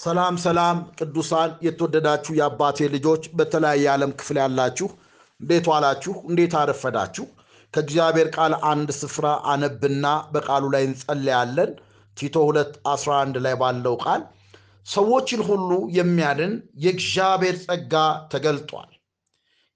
[0.00, 4.88] ሰላም ሰላም ቅዱሳን የተወደዳችሁ የአባቴ ልጆች በተለያየ ዓለም ክፍል ያላችሁ
[5.40, 6.12] እንዴት ዋላችሁ?
[6.28, 7.24] እንዴት አረፈዳችሁ?
[7.74, 11.70] ከእግዚአብሔር ቃል አንድ ስፍራ አነብና በቃሉ ላይ እንጸለያለን።
[12.16, 14.22] ቲቶ 2 11 ላይ ባለው ቃል
[14.86, 16.54] ሰዎችን ሁሉ የሚያድን
[16.84, 17.94] የእግዚአብሔር ጸጋ
[18.32, 18.90] ተገልጧል።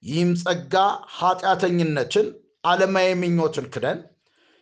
[0.02, 0.74] ይህም ጸጋ
[1.18, 2.26] ኃጢአተኝነትን፣
[2.64, 3.98] ዓለማዊ ምኞትን ክደን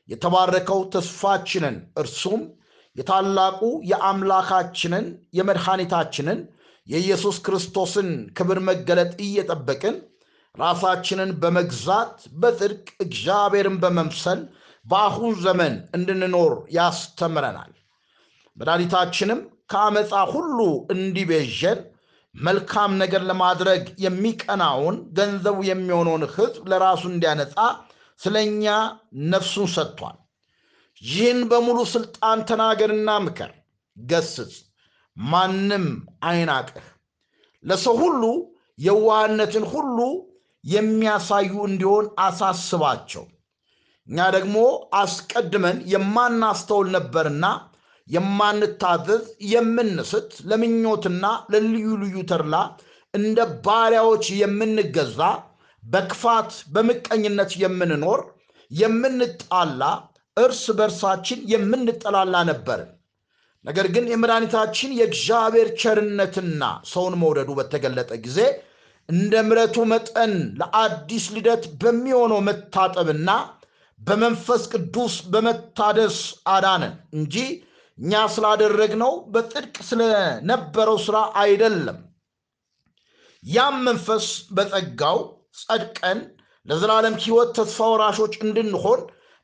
[0.08, 2.40] የተባረከው ተስፋችንን እርሱም
[2.96, 6.40] የታላቁ የአምላካችንን የመድኃኒታችንን
[6.86, 8.08] የኢየሱስ ክርስቶስን
[8.38, 9.96] ክብር መገለጥ እየጠበቅን
[10.54, 14.40] ራሳችንን በመግዛት በጽድቅ እግዚአብሔርን በመምሰል
[14.86, 17.72] በአሁን ዘመን እንድንኖር ያስተምረናል።
[18.56, 19.40] መድኃኒታችንም
[19.72, 20.58] ከአመፃ ሁሉ
[20.94, 21.78] እንዲቤዠን
[22.34, 27.56] መልካም ነገር ለማድረግ የሚቀናውን ገንዘቡ የሚሆነውን ሕዝብ ለራሱ እንዲያነጻ
[28.20, 28.66] ስለ እኛ
[29.32, 30.16] ነፍሱን ሰጥቷል።
[31.02, 33.52] ይህን በሙሉ ስልጣን ተናገርና ምከር፣
[33.96, 34.52] ገስጽ፣
[35.16, 35.86] ማንም
[36.24, 36.84] አይናቅህ።
[37.64, 38.22] ለሰው ሁሉ
[38.78, 39.98] የዋህነትን ሁሉ
[40.64, 43.24] የሚያሳዩ እንዲሆን አሳስባቸው።
[44.08, 44.56] እኛ ደግሞ
[45.00, 47.44] አስቀድመን የማናስተውል ነበርና
[48.08, 52.56] የማንታዘዝ፣ የምንስት፣ ለምኞትና ለልዩ ልዩ ተድላ
[53.14, 55.20] እንደ ባሪያዎች የምንገዛ፣
[55.82, 58.20] በክፋት በምቀኝነት የምንኖር፣
[58.70, 59.82] የምንጣላ
[60.36, 62.90] እርስ በርሳችን የምንጠላላ ነበርን።
[63.64, 66.62] ነገር ግን የመድኃኒታችን የእግዚአብሔር ቸርነትና
[66.92, 68.38] ሰውን መውደዱ በተገለጠ ጊዜ
[69.08, 73.30] እንደ ምሕረቱ መጠን ለአዲስ ልደት በሚሆነው መታጠብና
[74.00, 76.16] በመንፈስ ቅዱስ በመታደስ
[76.52, 77.36] አዳነን እንጂ
[77.98, 81.98] እኛ ስላደረግነው በጽድቅ ስለነበረው ሥራ አይደለም።
[83.42, 85.18] ያም መንፈስ በጸጋው
[85.60, 86.18] ጸድቀን
[86.66, 89.00] ለዘላለም ሕይወት ተስፋ ወራሾች እንድንሆን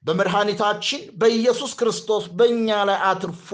[0.09, 3.49] በመድኃኒታችን በኢየሱስ ክርስቶስ በእኛ ላይ አትርፎ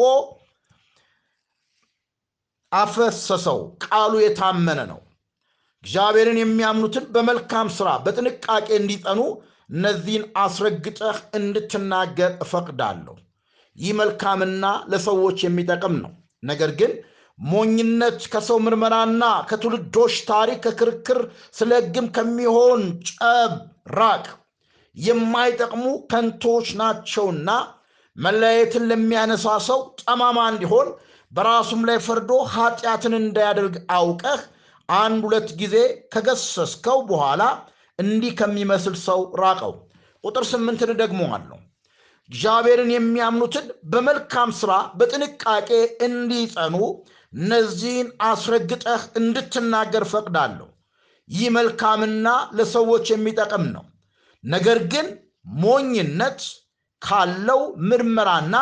[2.72, 5.00] አፈሰሰው። ቃሉ የታመነ ነው።
[5.84, 9.20] እግዚአብሔርን የሚያምኑትን በመልካም ሥራ በጥንቃቄ እንዲጸኑ
[9.70, 13.14] እነዚህን አስረግጠህ እንድትናገር እፈቅዳለሁ።
[13.79, 16.12] ይህ መልካምና ለሰዎች የሚጠቅም ነው።
[16.42, 16.92] ነገር ግን
[17.39, 21.20] ሞኝነት ከሰው ምርመራና ከትውልዶች ታሪክ ከክርክር
[21.52, 23.52] ስለ ሕግም ከሚሆን ጸብ
[23.96, 24.24] ራቅ።
[24.96, 27.50] የማይጠቅሙ ከንቶች ናቸውና
[28.16, 30.88] መለያየትን ለሚያነሳ ሰው ጠማማ እንዲሆን
[31.32, 34.42] በራሱም ላይ ፈርዶ ኃጢአትን እንዳያደርግ አውቀህ
[34.88, 35.77] አንድ ሁለት ጊዜ
[36.14, 37.42] ከገሰስከው በኋላ
[37.98, 39.72] እንዲህ ከሚመስል ሰው ራቀው።
[40.24, 41.58] ቁጥር ስምንትን ደግሞ አለው
[42.30, 45.70] እግዚአብሔርን የሚያምኑትን በመልካም ሥራ በጥንቃቄ
[46.06, 46.76] እንዲጸኑ
[47.32, 50.68] እነዚህን አስረግጠህ እንድትናገር ፈቅዳለሁ።
[51.28, 53.84] ይህ መልካምና ለሰዎች የሚጠቅም ነው።
[54.44, 55.06] ነገር ግን
[55.62, 56.40] ሞኝነት
[57.02, 58.56] ካለው ምርመራና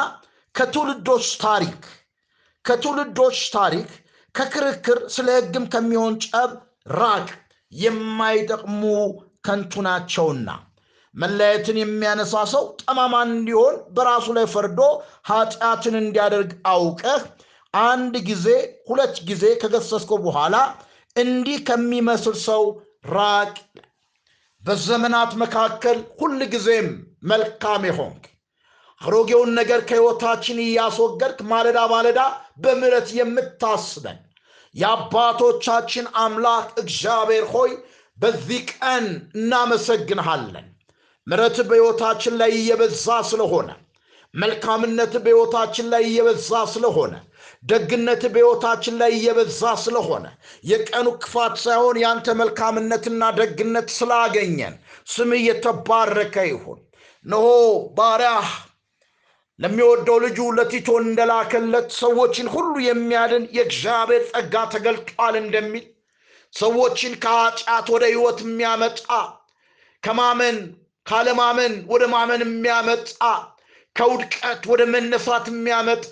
[0.54, 1.82] ከትውልዶች ታሪክ
[2.64, 3.88] ከትውልዶች ታሪክ
[4.34, 6.50] ከክርክር ስለ ሕግም ከሚሆን ጸብ
[6.96, 7.26] ራቅ፣
[7.72, 8.82] የማይጠቅሙ
[9.46, 10.48] ከንቱ ናቸውና።
[11.14, 14.80] መለያየትን የሚያነሳ ሰው ጠማማ እንዲሆን በራሱ ላይ ፈርዶ
[15.30, 17.22] ኃጢአትን እንዲያደርግ አውቀህ
[17.74, 18.46] አንድ ጊዜ
[18.88, 20.56] ሁለት ጊዜ ከገሰስከው በኋላ
[21.16, 22.62] እንዲህ ከሚመስል ሰው
[23.14, 23.52] ራቅ።
[24.62, 26.88] በዘመናት መካከል ሁል ጊዜም
[27.30, 28.24] መልካም የሆንክ
[29.00, 32.20] አሮጌውን ነገር ከሕይወታችን እያስወገድክ ማለዳ ማለዳ
[32.62, 34.18] በምሕረት የምታስበን
[34.74, 37.72] የአባቶቻችን አምላክ እግዚአብሔር ሆይ
[38.18, 39.06] በዚህ ቀን
[39.36, 40.66] እናመሰግንሃለን።
[41.26, 43.68] ምሕረት በሕይወታችን ላይ እየበዛ ስለሆነ፣
[44.34, 47.12] መልካምነት በሕይወታችን ላይ እየበዛ ስለሆነ፣
[47.62, 50.24] ደግነት በሕይወታችን ላይ እየበዛ ስለሆነ
[50.64, 54.74] የቀኑ ክፋት ሳይሆን ያንተ መልካምነትና ደግነት ስላገኘን
[55.12, 56.80] ስምህ የተባረከ ይሁን።
[57.24, 57.46] እነሆ
[57.96, 58.48] ባሪያህ
[59.58, 65.86] ለሚወደው ልጁ ለቲቶ እንደላከለት ሰዎችን ሁሉ የሚያድን የእግዚአብሔር ጸጋ ተገልጧል እንደሚል
[66.52, 69.06] ሰዎችን ከኃጢአት ወደ ሕይወት የሚያመጣ
[70.02, 70.58] ከማመን
[71.06, 73.20] ካለማመን ወደ ማመን የሚያመጣ
[73.96, 76.04] ከውድቀት ወደ መነሳት የሚያመጣ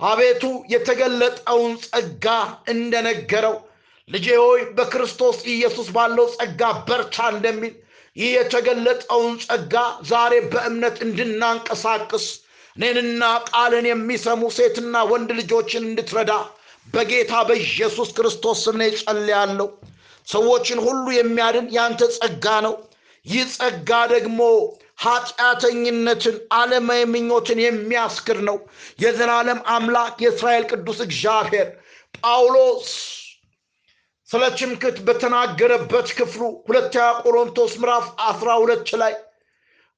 [0.00, 0.42] አቤቱ
[0.72, 2.26] የተገለጠውን ጸጋ
[2.72, 3.56] እንደነገረው
[4.08, 7.74] ልጄ ሆይ በክርስቶስ ኢየሱስ ባለው ጸጋ በርታ እንደሚል
[8.16, 9.74] ይህ የተገለጠውን ጸጋ
[10.10, 12.26] ዛሬ በእምነት እንድናንቀሳቅስ
[12.76, 16.32] እኔንና ቃልን የሚሰሙ ሴትና ወንድ ልጆችን እንድትረዳ
[16.86, 19.68] በጌታ በኢየሱስ ክርስቶስ ስም እኔ ጸልያለሁ።
[20.26, 22.74] ሰዎችን ሁሉ የሚያድን ያንተ ጸጋ ነው።
[23.26, 24.40] ይህ ጸጋ ደግሞ
[24.98, 28.56] ኃጢአተኝነትን፣ ዓለማዊ ምኞትን የሚያስክር ነው።
[29.02, 31.68] የዘላለም አምላክ የእስራኤል ቅዱስ እግዚአብሔር
[32.18, 32.90] ጳውሎስ
[34.28, 39.14] ስለ ትምክህት በተናገረበት ክፍሉ ሁለተኛ ቆሮንቶስ ምዕራፍ አስራ ሁለት ላይ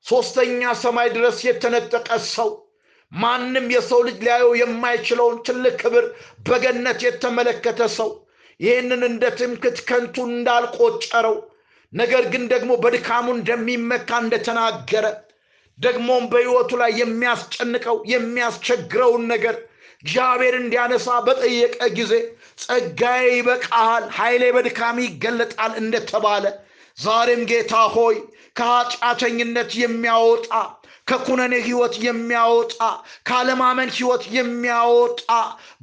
[0.06, 2.50] ሦስተኛ ሰማይ ድረስ የተነጠቀ ሰው
[3.12, 6.04] ማንም የሰው ልጅ ሊያየው የማይችለውን ትልቅ ክብር
[6.46, 8.10] በገነት የተመለከተ ሰው
[8.60, 11.36] ይህንን እንደ ትምክት ከንቱ እንዳልቆጨረው
[11.92, 15.06] ነገር ግን ደግሞ በድካሙ እንደሚመካ እንደተናገረ
[15.78, 19.56] ደግሞም በሕይወቱ ላይ የሚያስጨንቀው የሚያስቸግረውን ነገር
[20.04, 22.12] እግዚአብሔር እንዲያነሳ በጠየቀ ጊዜ
[22.62, 26.44] ጸጋዬ ይበቃሃል፣ ኃይሌ በድካም ይገለጣል እንደተባለ
[26.96, 28.16] ዛሬም ጌታ ሆይ
[28.56, 30.50] ከኃጢአተኝነት የሚያወጣ
[31.08, 32.74] ከኩነኔ ህይወት የሚያወጣ
[33.28, 35.22] ካለማመን ህይወት የሚያወጣ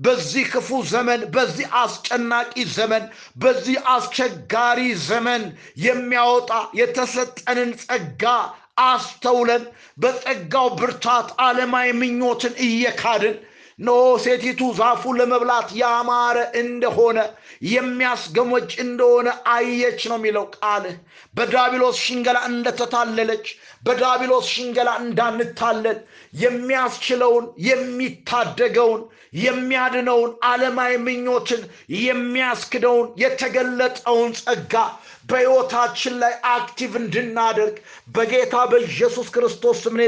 [0.05, 3.05] በዚህ ክፉ ዘመን በዚህ አስጨናቂ ዘመን
[3.43, 5.43] በዚህ አስቸጋሪ ዘመን
[5.85, 6.51] የሚያወጣ
[6.81, 8.23] የተሰጠንን ጸጋ
[8.85, 9.63] አስተውለን
[9.97, 13.35] በጸጋው ብርታት ዓለማዊ ምኞትን እየካድን
[13.79, 13.93] ኖ
[14.23, 17.17] ሴቲቱ ዛፉ ለመብላት ያማረ እንደሆነ
[17.69, 20.95] የሚያስገመጅ እንደሆነ አየች ነው የሚለው ቃልህ።
[21.35, 23.45] በዳቢሎስ ሽንገላ እንደተታለለች
[23.85, 25.97] በዳቢሎስ ሽንገላ እንዳንታለል
[26.43, 29.01] የሚያስችለውን የሚታደገውን
[29.39, 31.61] የሚያድነውን ዓለማዊ ምኞትን
[32.03, 34.73] የሚያስክደውን የተገለጠውን ጸጋ
[35.29, 37.75] በሕይወታችን ላይ active እንድናደርግ
[38.15, 40.07] በጌታ በኢየሱስ ክርስቶስ ስም እኔ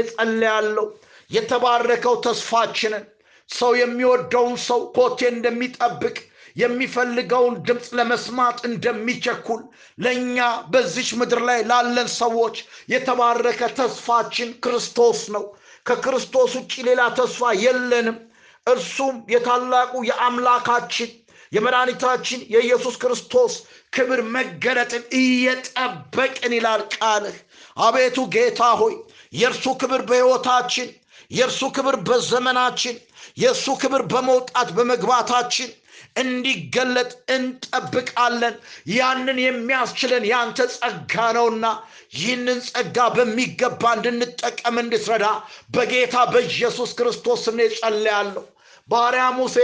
[1.30, 3.04] የተባረከው ተስፋችንን
[3.48, 6.16] ሰው የሚወደውን ሰው ኮቴ እንደሚጠብቅ
[6.56, 9.60] የሚፈልገውን ድምፅ ለመስማት እንደሚቸኩል
[9.98, 10.38] ለእኛ
[10.72, 12.56] በዚች ምድር ላይ ላለን ሰዎች
[12.92, 15.44] የተባረከ ተስፋችን ክርስቶስ ነው።
[15.86, 18.16] ከክርስቶስ ውጭ ሌላ ተስፋ የለንም።
[18.66, 21.10] እርሱም የታላቁ የአምላካችን
[21.52, 23.52] የመድኃኒታችን የኢየሱስ ክርስቶስ
[23.92, 27.36] ክብር መገለጥን እየጠበቅን ይላል ቃልህ።
[27.80, 28.94] አቤቱ ጌታ ሆይ
[29.32, 30.88] የእርሱ ክብር በሕይወታችን
[31.30, 32.94] የእርሱ ክብር በዘመናችን
[33.36, 35.70] የእሱ ክብር በመውጣት በመግባታችን
[36.22, 38.54] እንዲገለጥ እንጠብቃለን።
[38.92, 41.66] ያንን የሚያስችለን ያንተ ጸጋ ነውና
[42.16, 45.26] ይህንን ጸጋ በሚገባ እንድንጠቀም እንድትረዳ
[45.74, 48.44] በጌታ በኢየሱስ ክርስቶስ ስም ጸልያለሁ።
[48.88, 49.56] ባሪያ ሙሴ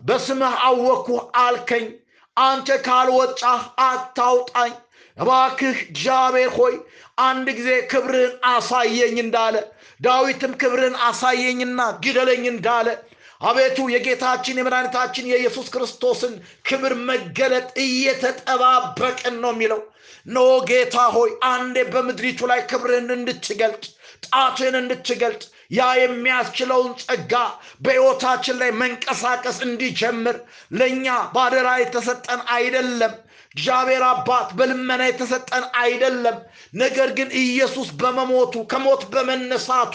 [0.00, 1.86] በስምህ አወቅኩህ አልከኝ፣
[2.36, 4.72] አንተ ካልወጣህ አታውጣኝ።
[5.16, 6.74] እባክህ እግዚአብሔር ሆይ
[7.20, 9.56] አንድ ጊዜ ክብርህን አሳየኝ እንዳለ
[10.00, 12.88] ዳዊትም ክብርህን አሳየኝና ግደለኝ እንዳለ
[13.40, 16.32] አቤቱ የጌታችን የመድኃኒታችን የኢየሱስ ክርስቶስን
[16.68, 19.80] ክብር መገለጥ እየተጠባበቅን ነው የሚለው።
[20.26, 20.38] ኖ
[20.68, 23.84] ጌታ ሆይ አንዴ በምድሪቱ ላይ ክብርህን እንድትገልጥ
[24.26, 27.34] ጣትህን እንድትገልጥ ያ የሚያስችለውን ጸጋ
[27.84, 30.38] በሕይወታችን ላይ መንቀሳቀስ እንዲጀምር
[30.74, 33.14] ለእኛ ባደራ የተሰጠን አይደለም
[33.54, 36.36] እግዚአብሔር አባት በልመና የተሰጠን አይደለም።
[36.74, 39.94] ነገር ግን ኢየሱስ በመሞቱ ከሞት በመነሳቱ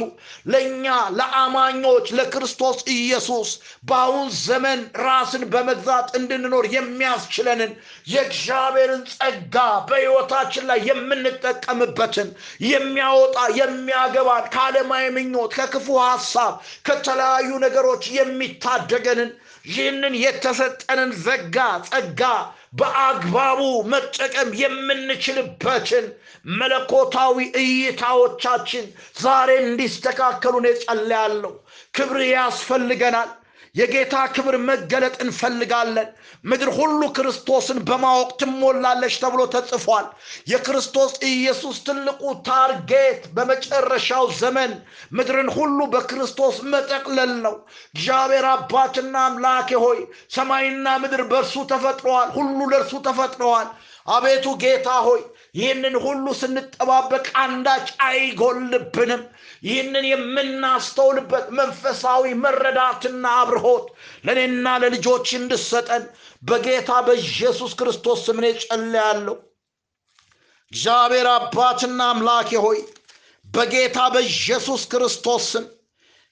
[0.51, 0.85] ለእኛ
[1.19, 3.51] ለአማኞች ለክርስቶስ ኢየሱስ
[3.83, 7.71] በአሁን ዘመን ራስን በመግዛት እንድንኖር የሚያስችለንን
[8.13, 9.55] የእግዚአብሔርን ጸጋ
[9.89, 12.29] በሕይወታችን ላይ የምንጠቀምበትን
[12.67, 16.53] የሚያወጣ የሚያገባን ከዓለማዊ ምኞት ከክፉ ሐሳብ
[16.87, 19.29] ከተለያዩ ነገሮች የሚታደገንን
[19.67, 21.57] ይህንን የተሰጠንን ዘጋ
[21.87, 22.21] ጸጋ
[22.73, 23.59] በአግባቡ
[23.91, 26.05] መጠቀም የምንችልበትን
[26.59, 28.85] መለኮታዊ እይታዎቻችን
[29.21, 31.53] ዛሬ እንዲስተካከሉ ጸልያለሁ።
[31.95, 33.31] ክብር ያስፈልገናል።
[33.75, 36.09] የጌታ ክብር መገለጥ እንፈልጋለን።
[36.43, 40.05] ምድር ሁሉ ክርስቶስን በማወቅ ትሞላለች ተብሎ ተጽፏል።
[40.51, 44.71] የክርስቶስ ኢየሱስ ትልቁ ታርጌት በመጨረሻው ዘመን
[45.17, 47.55] ምድርን ሁሉ በክርስቶስ መጠቅለል ነው።
[47.93, 49.99] እግዚአብሔር አባትና አምላኬ ሆይ
[50.35, 53.69] ሰማይና ምድር በእርሱ ተፈጥረዋል፣ ሁሉ ለእርሱ ተፈጥረዋል።
[54.09, 55.21] አቤቱ ጌታ ሆይ
[55.55, 59.21] ይህንን ሁሉ ስንጠባበቅ አንዳች አይጎልብንም።
[59.63, 63.85] ይህንን የምናስተውልበት መንፈሳዊ መረዳትና አብርሆት
[64.27, 66.03] ለእኔና ለልጆች እንድሰጠን
[66.43, 69.35] በጌታ በኢየሱስ ክርስቶስ ስም እኔ ጸልያለሁ።
[70.71, 72.79] እግዚአብሔር አባትና አምላኬ ሆይ
[73.45, 75.47] በጌታ በኢየሱስ ክርስቶስ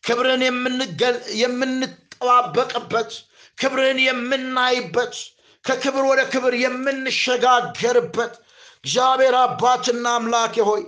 [0.03, 0.41] ክብርን
[1.41, 3.11] የምንጠባበቅበት
[3.57, 5.13] ክብርን የምናይበት
[5.65, 8.33] ከክብር ወደ ክብር የምንሸጋገርበት
[8.83, 10.81] እግዚአብሔር አባትና አምላኬ ሆይ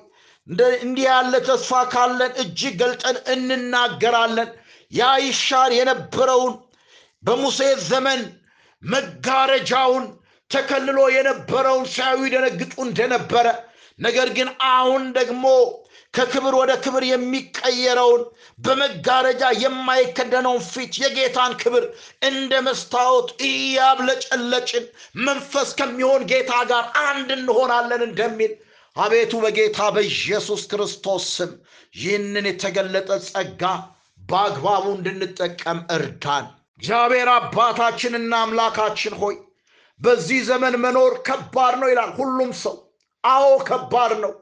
[0.81, 4.49] እንዲህ ያለ ተስፋ ካለን እጅግ ገልጠን እንናገራለን።
[4.91, 6.53] ያ ይሻር የነበረውን
[7.23, 8.21] በሙሴ ዘመን
[8.83, 10.03] መጋረጃውን
[10.51, 13.47] ተከልሎ የነበረውን ሲያዩ ይደነግጡ እንደነበረ
[13.99, 15.45] ነገር ግን አሁን ደግሞ
[16.15, 18.21] ከክብር ወደ ክብር የሚቀየረውን
[18.59, 21.85] በመጋረጃ የማይከደነውን ፊት የጌታን ክብር
[22.29, 24.85] እንደ መስታወት እያብለጨለጭን
[25.25, 28.53] መንፈስ ከሚሆን ጌታ ጋር አንድ እንሆናለን እንደሚል
[28.95, 31.51] አቤቱ በጌታ በኢየሱስ ክርስቶስ ስም
[31.93, 33.63] ይህንን የተገለጠ ጸጋ
[34.21, 36.45] በአግባቡ እንድንጠቀም እርዳን።
[36.79, 39.35] እግዚአብሔር አባታችንና አምላካችን ሆይ
[39.99, 42.75] በዚህ ዘመን መኖር ከባድ ነው ይላል ሁሉም ሰው።
[43.23, 44.33] አዎ ከባድ ነው።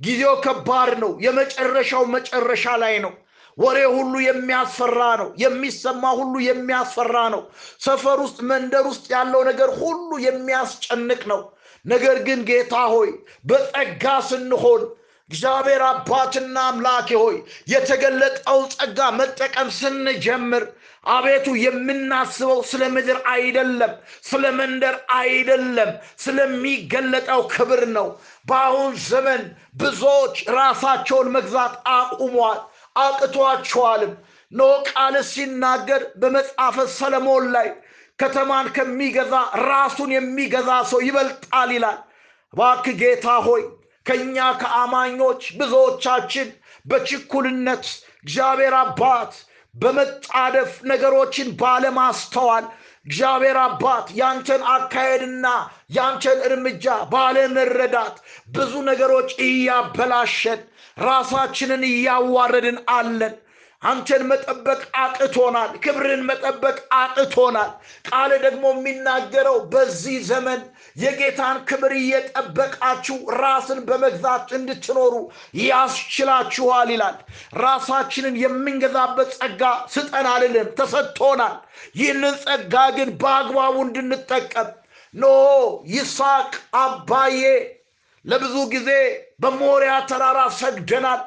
[0.00, 3.12] ጊዜው ከባድ ነው። የመጨረሻው መጨረሻ ላይ ነው።
[3.58, 7.42] ወሬ ሁሉ የሚያስፈራ ነው። የሚሰማ ሁሉ የሚያስፈራ ነው።
[7.80, 11.40] ሰፈር ውስጥ፣ መንደር ውስጥ ያለው ነገር ሁሉ የሚያስጨንቅ ነው።
[11.84, 13.10] ነገር ግን ጌታ ሆይ
[13.44, 14.82] በጸጋ ስንሆን
[15.30, 17.36] እግዚአብሔር አባትና አምላኬ ሆይ
[17.72, 20.64] የተገለጠውን ጸጋ መጠቀም ስንጀምር
[21.06, 23.92] አቤቱ የምናስበው ስለ ምድር አይደለም፣
[24.22, 25.90] ስለ መንደር አይደለም፣
[26.24, 28.06] ስለሚገለጠው ክብር ነው።
[28.48, 29.42] በአሁን ዘመን
[29.76, 32.58] ብዙዎች ራሳቸውን መግዛት አቁሟል፣
[32.96, 34.14] አቅቷቸዋልም።
[34.52, 37.68] ኖ ቃል ሲናገር በመጽሐፈ ሰለሞን ላይ
[38.18, 39.34] ከተማን ከሚገዛ
[39.68, 41.98] ራሱን የሚገዛ ሰው ይበልጣል ይላል።
[42.52, 43.62] እባክህ ጌታ ሆይ
[44.06, 46.48] ከእኛ ከአማኞች ብዙዎቻችን
[46.86, 47.84] በችኩልነት
[48.24, 49.32] እግዚአብሔር አባት
[49.74, 52.66] በመጣደፍ ነገሮችን ባለማስተዋል
[53.06, 55.46] እግዚአብሔር አባት ያንተን አካሄድና
[55.96, 58.14] ያንተን እርምጃ ባለመረዳት
[58.54, 60.60] ብዙ ነገሮች እያበላሸን
[61.04, 63.34] ራሳችንን እያዋረድን አለን።
[63.82, 67.70] አንተን መጠበቅ አቅቶናል። ክብርን መጠበቅ አቅቶናል።
[68.08, 70.60] ቃል ደግሞ የሚናገረው በዚህ ዘመን
[70.96, 75.14] የጌታን ክብር እየጠበቃችሁ ራስን በመግዛት እንድትኖሩ
[75.64, 77.16] ያስችላችኋል ይላል።
[77.62, 79.62] ራሳችንን የምንገዛበት ጸጋ
[79.94, 81.56] ስጠን አልልም፣ ተሰጥቶናል።
[81.98, 84.70] ይህንን ጸጋ ግን በአግባቡ እንድንጠቀም
[85.14, 85.24] ኖ
[85.90, 87.40] ይስሐቅ አባዬ
[88.24, 88.90] ለብዙ ጊዜ
[89.42, 91.20] በሞሪያ ተራራ ሰግደናል።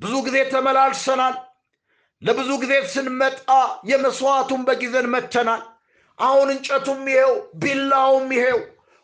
[0.00, 1.36] ብዙ ጊዜ ተመላልሰናል።
[2.22, 3.48] ለብዙ ጊዜ ስንመጣ
[3.90, 5.62] የመስዋዕቱን በጊዜን መተናል።
[6.18, 7.32] አሁን እንጨቱም ይሄው፣
[7.62, 8.60] ቢላውም ይሄው፣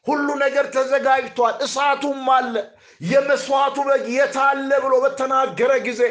[0.07, 2.55] ሁሉ ነገር ተዘጋጅቷል። እሳቱም አለ።
[3.05, 6.03] የመስዋዕቱ በግ የታለ ብሎ በተናገረ ጊዜ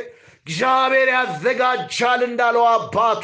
[0.44, 3.24] እግዚአብሔር ያዘጋጃል እንዳለው አባቱ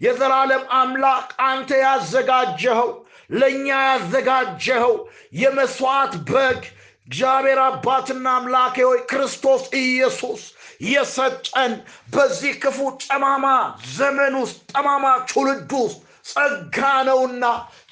[0.00, 2.90] የዘላለም አምላክ አንተ ያዘጋጀኸው
[3.30, 4.94] ለእኛ ያዘጋጀኸው
[5.40, 6.60] የመስዋዕት በግ
[7.08, 10.42] እግዚአብሔር አባትና አምላኬ ሆይ ክርስቶስ ኢየሱስ
[10.90, 11.72] የሰጠን
[12.12, 13.46] በዚህ ክፉ ጠማማ
[13.94, 15.98] ዘመን ውስጥ ጠማማ ትውልድ ውስጥ
[16.30, 17.44] ጸጋ ነውና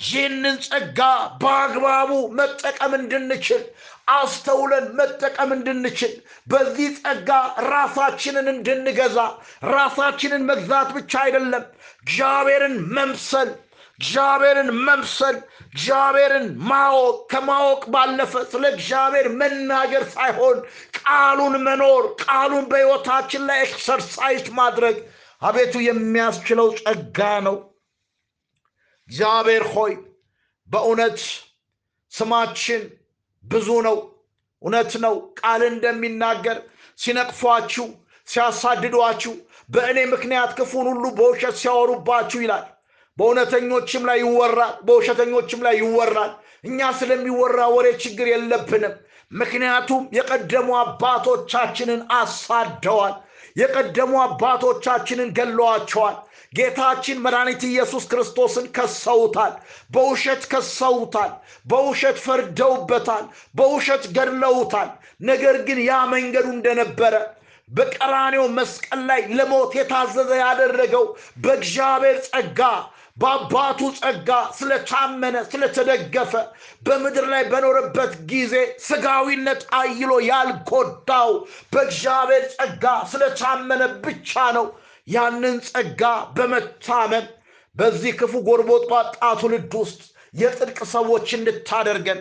[0.07, 1.01] ይህንን ጸጋ
[1.43, 3.63] በአግባቡ መጠቀም እንድንችል
[4.13, 6.13] አስተውለን መጠቀም እንድንችል
[6.47, 7.31] በዚህ ጸጋ
[7.69, 9.19] ራሳችንን እንድንገዛ
[9.73, 11.65] ራሳችንን መግዛት ብቻ አይደለም
[12.03, 13.51] እግዚአብሔርን መምሰል
[13.99, 15.37] እግዚአብሔርን መምሰል
[15.69, 20.59] እግዚአብሔርን ማወቅ ከማወቅ ባለፈ ስለ እግዚአብሔር መናገር ሳይሆን
[20.99, 24.99] ቃሉን መኖር ቃሉን በሕይወታችን ላይ exercise ማድረግ
[25.43, 27.57] አቤቱ የሚያስችለው ጸጋ ነው።
[29.09, 29.93] እግዚአብሔር ሆይ
[30.69, 31.19] በእውነት
[32.13, 32.83] ስማችን
[33.45, 33.97] ብዙ ነው።
[34.63, 36.59] እውነት ነው። ቃል እንደሚናገር
[36.99, 37.87] ሲነቅፏችሁ፣
[38.29, 39.33] ሲያሳድዷችሁ፣
[39.69, 42.65] በእኔ ምክንያት ክፉን ሁሉ በውሸት ሲያወሩባችሁ ይላል።
[43.17, 46.33] በእውነተኞችም ላይ ይወራል፣ በውሸተኞችም ላይ ይወራል።
[46.65, 48.95] እኛ ስለሚወራ ወሬ ችግር የለብንም።
[49.33, 53.15] ምክንያቱም የቀደሙ አባቶቻችንን አሳደዋል።
[53.57, 56.17] የቀደሙ አባቶቻችንን ገለዋቸዋል።
[56.53, 59.55] ጌታችን መድኃኒት ኢየሱስ ክርስቶስን ከሰውታል።
[59.91, 61.33] በውሸት ከሰውታል።
[61.67, 63.25] በውሸት ፈርደውበታል።
[63.55, 64.91] በውሸት ገድለውታል።
[65.23, 67.15] ነገር ግን ያ መንገዱ እንደነበረ
[67.69, 71.05] በቀራኔው መስቀል ላይ ለሞት የታዘዘ ያደረገው
[71.43, 72.61] በእግዚአብሔር ጸጋ
[73.17, 74.29] በአባቱ ጸጋ
[74.59, 76.33] ስለታመነ ስለተደገፈ
[76.87, 78.55] በምድር ላይ በኖረበት ጊዜ
[78.87, 81.31] ስጋዊነት አይሎ ያልጎዳው
[81.73, 84.67] በእግዚአብሔር ጸጋ ስለታመነ ብቻ ነው።
[85.09, 86.03] ያንን ጸጋ
[86.37, 87.27] በመታመን
[87.77, 89.11] በዚህ ክፉ ጎርቦጣጣ
[89.41, 90.01] ትውልድ ውስጥ
[90.35, 92.21] የጽድቅ ሰዎች እንድታደርገን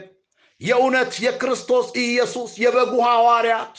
[0.61, 3.75] የእውነት የክርስቶስ ኢየሱስ የበጉ ሐዋርያት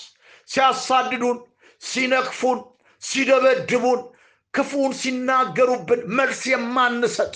[0.49, 1.39] ሲያሳድዱን፣
[1.83, 2.59] ሲነክፉን፣
[3.03, 4.01] ሲደበድቡን
[4.55, 7.35] ክፉን ሲናገሩብን መልስ የማንሰጥ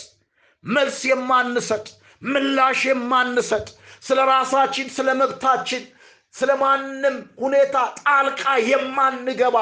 [0.64, 1.86] መልስ የማንሰጥ
[2.22, 3.66] ምላሽ የማንሰጥ
[4.06, 5.82] ስለ ራሳችን ስለ መብታችን
[6.34, 9.56] ስለ ማንም ሁኔታ ጣልቃ የማንገባ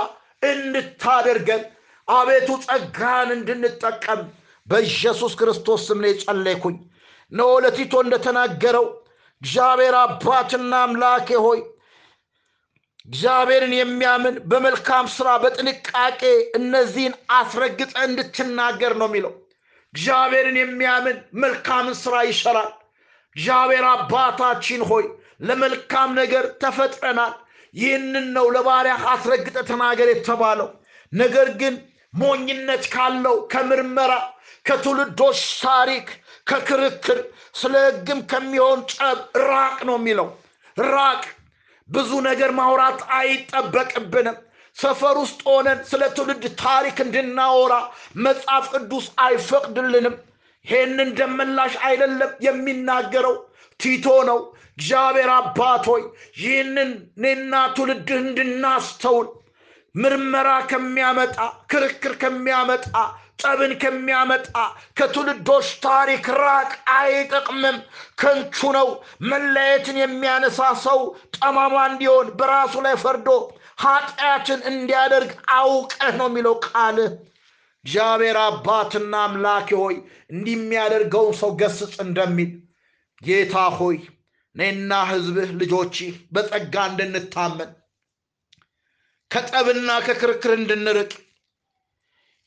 [0.51, 1.63] እንድታደርገን
[2.11, 4.21] አቤቱ ጸጋን እንድንጠቀም
[4.67, 6.77] በኢየሱስ ክርስቶስ ስም ላይ ጸለይኩኝ።
[7.33, 8.87] እነሆ ለቲቶ እንደተናገረው
[9.43, 11.61] እግዚአብሔር አባትና አምላኬ ሆይ
[13.07, 16.23] እግዚአብሔርን የሚያምን በመልካም ስራ በጥንቃቄ
[16.59, 19.33] እነዚህን አስረግጠ እንድትናገር ነው የሚለው።
[19.95, 22.71] እግዚአብሔርን የሚያምን መልካምን ስራ ይሰራል።
[23.37, 25.05] እግዚአብሔር አባታችን ሆይ
[25.43, 27.35] ለመልካም ነገር ተፈጥረናል።
[27.75, 30.69] ይህንን ነው ለባሪያ አስረግጠ ተናገር የተባለው።
[31.13, 31.75] ነገር ግን
[32.15, 34.13] ሞኝነት ካለው ከምርመራ
[34.67, 36.07] ከትውልዶች ታሪክ
[36.47, 37.19] ከክርክር
[37.55, 40.29] ስለ ሕግም ከሚሆን ጠብ ራቅ ነው የሚለው
[40.77, 41.23] ራቅ
[41.89, 44.37] ብዙ ነገር ማውራት አይጠበቅብንም።
[44.77, 47.75] ሰፈር ውስጥ ሆነን ስለ ትውልድ ታሪክ እንድናወራ
[48.25, 50.15] መጽሐፍ ቅዱስ አይፈቅድልንም።
[50.65, 53.37] ይህንን ደመላሽ አይደለም የሚናገረው
[53.81, 54.39] ቲቶ ነው።
[54.73, 55.87] እግዚአብሔር አባት
[56.43, 59.29] ይህንን እኔና ትውልድህ እንድናስተውል
[59.95, 61.37] ምርመራ ከሚያመጣ
[61.71, 62.85] ክርክር ከሚያመጣ
[63.43, 64.47] ጠብን ከሚያመጣ
[64.99, 67.79] ከትውልዶች ታሪክ ራቅ፣ አይጠቅምም፣
[68.21, 68.89] ከንቱ ነው።
[69.31, 71.01] መለየትን የሚያነሳ ሰው
[71.37, 73.29] ጠማማ እንዲሆን በራሱ ላይ ፈርዶ
[73.85, 77.11] ኃጢአትን እንዲያደርግ አውቀህ ነው የሚለው ቃልህ።
[77.85, 79.95] እግዚአብሔር አባትና አምላኬ ሆይ
[80.33, 82.51] እንዲህ የሚያደርገውን ሰው ገስጽ እንደሚል
[83.23, 83.97] ጌታ ሆይ
[84.57, 87.71] እኔና ሕዝብህ ልጆችህ በጸጋ እንድንታመን
[89.31, 91.11] ከጠብና ከክርክር እንድንርቅ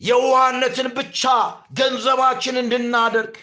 [0.01, 1.21] የዋህነትን ብቻ
[1.79, 3.35] ገንዘባችን እንድናደርግ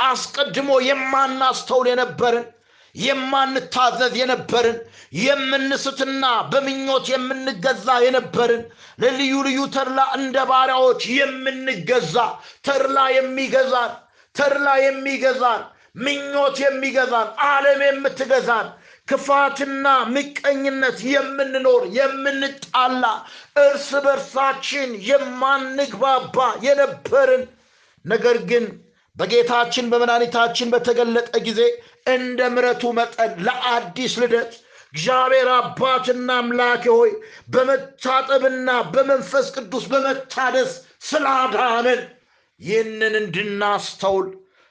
[0.00, 2.46] አስቀድሞ የማናስተውል የነበርን
[2.94, 4.78] የማንታዘዝ የነበርን
[5.20, 8.62] የምንስትና በምኞት የምንገዛ የነበርን
[9.02, 12.16] ለልዩ ልዩ ተድላ እንደ ባሪያዎች የምንገዛ
[12.68, 13.92] ተድላ የሚገዛን
[14.34, 15.62] ተድላ የሚገዛን
[16.04, 18.68] ምኞት የሚገዛን ዓለም የምትገዛን
[19.12, 23.04] ክፋትና ምቀኝነት የምንኖር የምንጣላ
[23.62, 27.42] እርስ በርሳችን የማንግባባ የነበርን
[28.04, 28.64] ነገር ግን
[29.16, 31.60] በጌታችን በመድኃኒታችን በተገለጠ ጊዜ
[32.06, 34.52] እንደ ምረቱ መጠን ለአዲስ ልደት
[34.94, 37.12] እግዚአብሔር አባትና አምላኬ ሆይ
[37.54, 40.72] በመታጠብና በመንፈስ ቅዱስ በመታደስ
[41.08, 42.02] ስላዳነን
[42.60, 44.28] ይህንን እንድናስተውል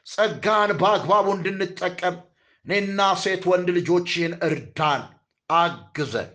[0.08, 2.18] ጸጋን በአግባቡ እንድንጠቀም
[2.66, 5.02] እኔና ሴት ወንድ ልጆችን እርዳን፣
[5.50, 6.30] አግዘን።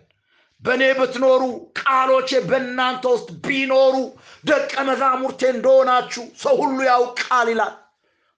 [0.63, 1.43] በእኔ ብትኖሩ
[1.79, 3.95] ቃሎቼ በእናንተ ውስጥ ቢኖሩ
[4.43, 7.75] ደቀ መዛሙርቴ እንደሆናችሁ ሰው ሁሉ ያውቃል ይላል።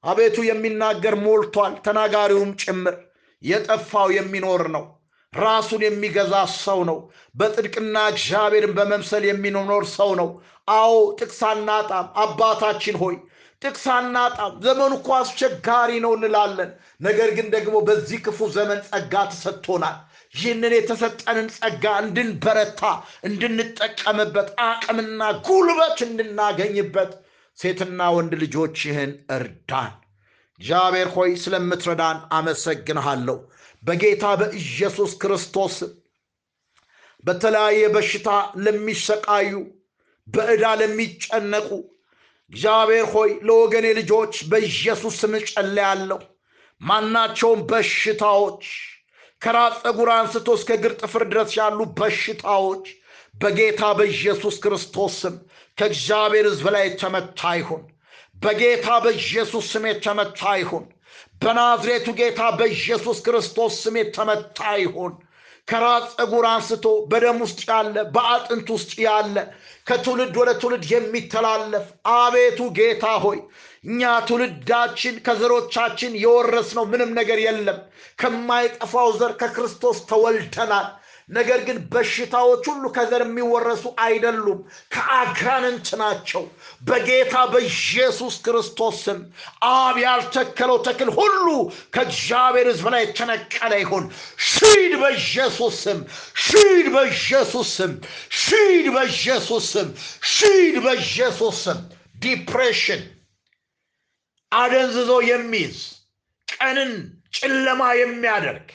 [0.04, 2.96] አቤቱ የሚናገር ሞልቷል፣ ተናጋሪውም ጭምር።
[3.42, 4.86] የጠፋው የሚኖር ነው፣
[5.34, 6.98] ራሱን የሚገዛ ሰው ነው።
[7.36, 10.30] በጽድቅና እግዚአብሔርን በመምሰል የሚኖር ሰው ነው።
[10.74, 13.16] አዎ ጥቅስ አናጣም። አባታችን ሆይ
[13.62, 16.70] ጥቅስ አናጣም። ዘመኑ እኮ አስቸጋሪ ነው እንላለን።
[17.02, 19.98] ነገር ግን ደግሞ በዚህ ክፉ ዘመን ጸጋ ተሰጥቶናል።
[20.34, 22.82] ይህንን የተሰጠንን ጸጋ እንድንበረታ፣
[23.28, 27.12] እንድንጠቀምበት፣ አቅምና ጉልበት እንድናገኝበት
[27.58, 29.94] ሴትና ወንድ ልጆችህን እርዳን።
[30.60, 33.38] እግዚአብሔር ሆይ ስለምትረዳን አመሰግንሃለሁ።
[33.84, 35.76] በጌታ በኢየሱስ ክርስቶስ
[37.24, 38.30] በተለያየ በሽታ
[38.64, 39.52] ለሚሰቃዩ
[40.28, 41.70] በዕዳ ለሚጨነቁ
[42.52, 46.20] እግዚአብሔር ሆይ ለወገኔ ልጆች በኢየሱስ ስም ጸልያለሁ።
[46.82, 48.64] ማናቸውም በሽታዎች
[49.42, 52.86] ከራስ ፀጉር አንስቶ እስከ እግር ጥፍር ድረስ ያሉ በሽታዎች
[53.36, 55.36] በጌታ በኢየሱስ ክርስቶስ ስም
[55.78, 57.84] ከእግዚአብሔር ሕዝብ ላይ የተመታ ይሁን።
[58.38, 60.86] በጌታ በኢየሱስ ስም የተመታ ይሁን።
[61.42, 65.14] በናዝሬቱ ጌታ በኢየሱስ ክርስቶስ ስም የተመታ ይሁን።
[65.70, 69.36] ከራስ ፀጉር አንስቶ በደም ውስጥ ያለ በአጥንት ውስጥ ያለ
[69.88, 73.40] ከትውልድ ወደ ትውልድ የሚተላለፍ አቤቱ ጌታ ሆይ
[73.86, 77.78] እኛ ትውልዳችን ከዘሮቻችን የወረስነው ምንም ነገር የለም።
[78.20, 80.88] ከማይጠፋው ዘር ከክርስቶስ ተወልደናል።
[81.30, 84.60] ነገር ግን በሽታዎች ሁሉ ከዘር የሚወረሱ አይደሉም፣
[84.94, 86.44] ከአጋንንት ናቸው።
[86.82, 89.20] በጌታ በኢየሱስ ክርስቶስ ስም
[89.72, 91.46] አብ ያልተከለው ተክል ሁሉ
[91.94, 94.08] ከእግዚአብሔር ሕዝብ ላይ የተነቀለ ይሁን።
[94.50, 96.00] ሺድ በኢየሱስ ስም፣
[96.46, 97.94] ሂድ በኢየሱስ ስም፣
[98.42, 99.90] ሂድ በኢየሱስ ስም፣
[100.34, 101.80] ሂድ በኢየሱስ ስም።
[102.20, 103.04] depression
[104.52, 105.78] አደንዝዞ የሚይዝ
[106.48, 106.92] ቀንን
[107.38, 108.68] ጨለማ የሚያደርግ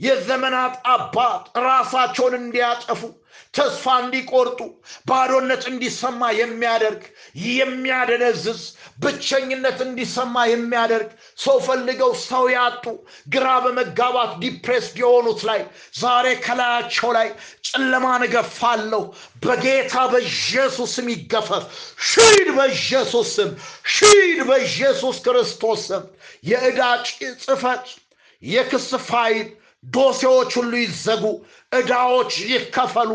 [0.00, 3.00] የዘመናት አባት ራሳቸውን እንዲያጠፉ
[3.54, 4.60] ተስፋ እንዲቆርጡ
[5.08, 7.02] ባዶነት እንዲሰማ የሚያደርግ
[7.48, 8.60] የሚያደነዝዝ
[9.02, 12.84] ብቸኝነት እንዲሰማ የሚያደርግ ሰው ፈልገው ሰው ያጡ
[13.28, 15.60] ግራ በመጋባት depressed የሆኑት ላይ
[16.00, 17.28] ዛሬ ከላያቸው ላይ
[17.68, 19.02] ጨለማን እገፋለሁ።
[19.44, 21.64] በጌታ በኢየሱስ ስም ይገፈፍ።
[22.10, 23.52] ሂድ በኢየሱስ ስም፣
[23.96, 26.04] ሂድ በኢየሱስ ክርስቶስ ስም።
[27.40, 27.86] ጽሕፈት
[28.42, 29.46] የክስ ፋይል
[29.84, 31.22] ዶሴዎች ሁሉ ይዘጉ፣
[31.72, 33.10] ዕዳዎች ይከፈሉ።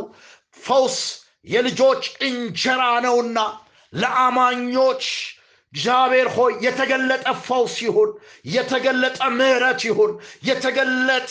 [0.57, 0.97] ፈውስ
[1.45, 3.37] የልጆች እንጀራ ነውና
[3.93, 5.03] ለአማኞች
[5.73, 8.09] እግዚአብሔር ሆይ የተገለጠ ፈውስ ይሁን፣
[8.47, 10.11] የተገለጠ ምሕረት ይሁን፣
[10.43, 11.29] የተገለጠ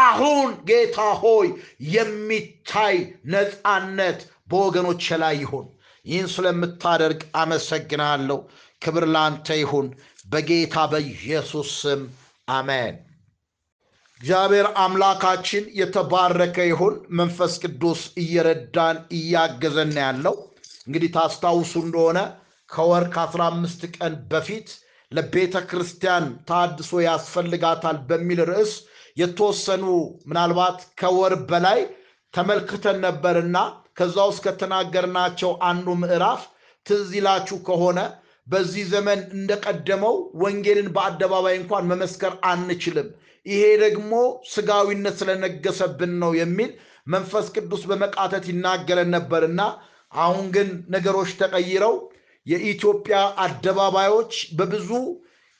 [0.00, 1.48] አሁን ጌታ ሆይ
[1.94, 2.96] የሚታይ
[3.32, 5.66] ነፃነት በወገኖች ላይ ይሁን።
[6.06, 8.38] ይህን ስለምታደርግ አመሰግናለሁ።
[8.82, 9.88] ክብር ላንተ ይሁን፣
[10.26, 12.00] በጌታ በኢየሱስ ስም
[12.48, 12.94] አሜን።
[14.22, 20.34] እግዚአብሔር አምላካችን የተባረከ ይሁን። መንፈስ ቅዱስ እየረዳን እያገዘን ያለው
[20.86, 22.18] እንግዲህ ታስታውሱ እንደሆነ
[22.70, 24.68] ከወር ከአስራ አምስት ቀን በፊት
[25.12, 28.72] ለቤተ ክርስቲያን ታድሶ ያስፈልጋታል በሚል ርዕስ
[29.16, 29.84] የተወሰኑ
[30.30, 31.80] ምናልባት ከወር በላይ
[32.34, 33.56] ተመልክተን ነበርና
[33.98, 36.44] ከዛ ውስጥ ከተናገርናቸው አንዱ ምዕራፍ
[36.86, 37.98] ትዝ ይላችሁ ከሆነ
[38.46, 43.10] በዚህ ዘመን እንደቀደመው ወንጌልን በአደባባይ እንኳን መመስከር አንችልም፣
[43.46, 44.12] ይሄ ደግሞ
[44.52, 46.70] ስጋዊነት ስለነገሰብን ነው የሚል
[47.06, 49.60] መንፈስ ቅዱስ በመቃተት ይናገረን ነበርና
[50.12, 51.94] አሁን ግን ነገሮች ተቀይረው
[52.46, 54.90] የኢትዮጵያ አደባባዮች በብዙ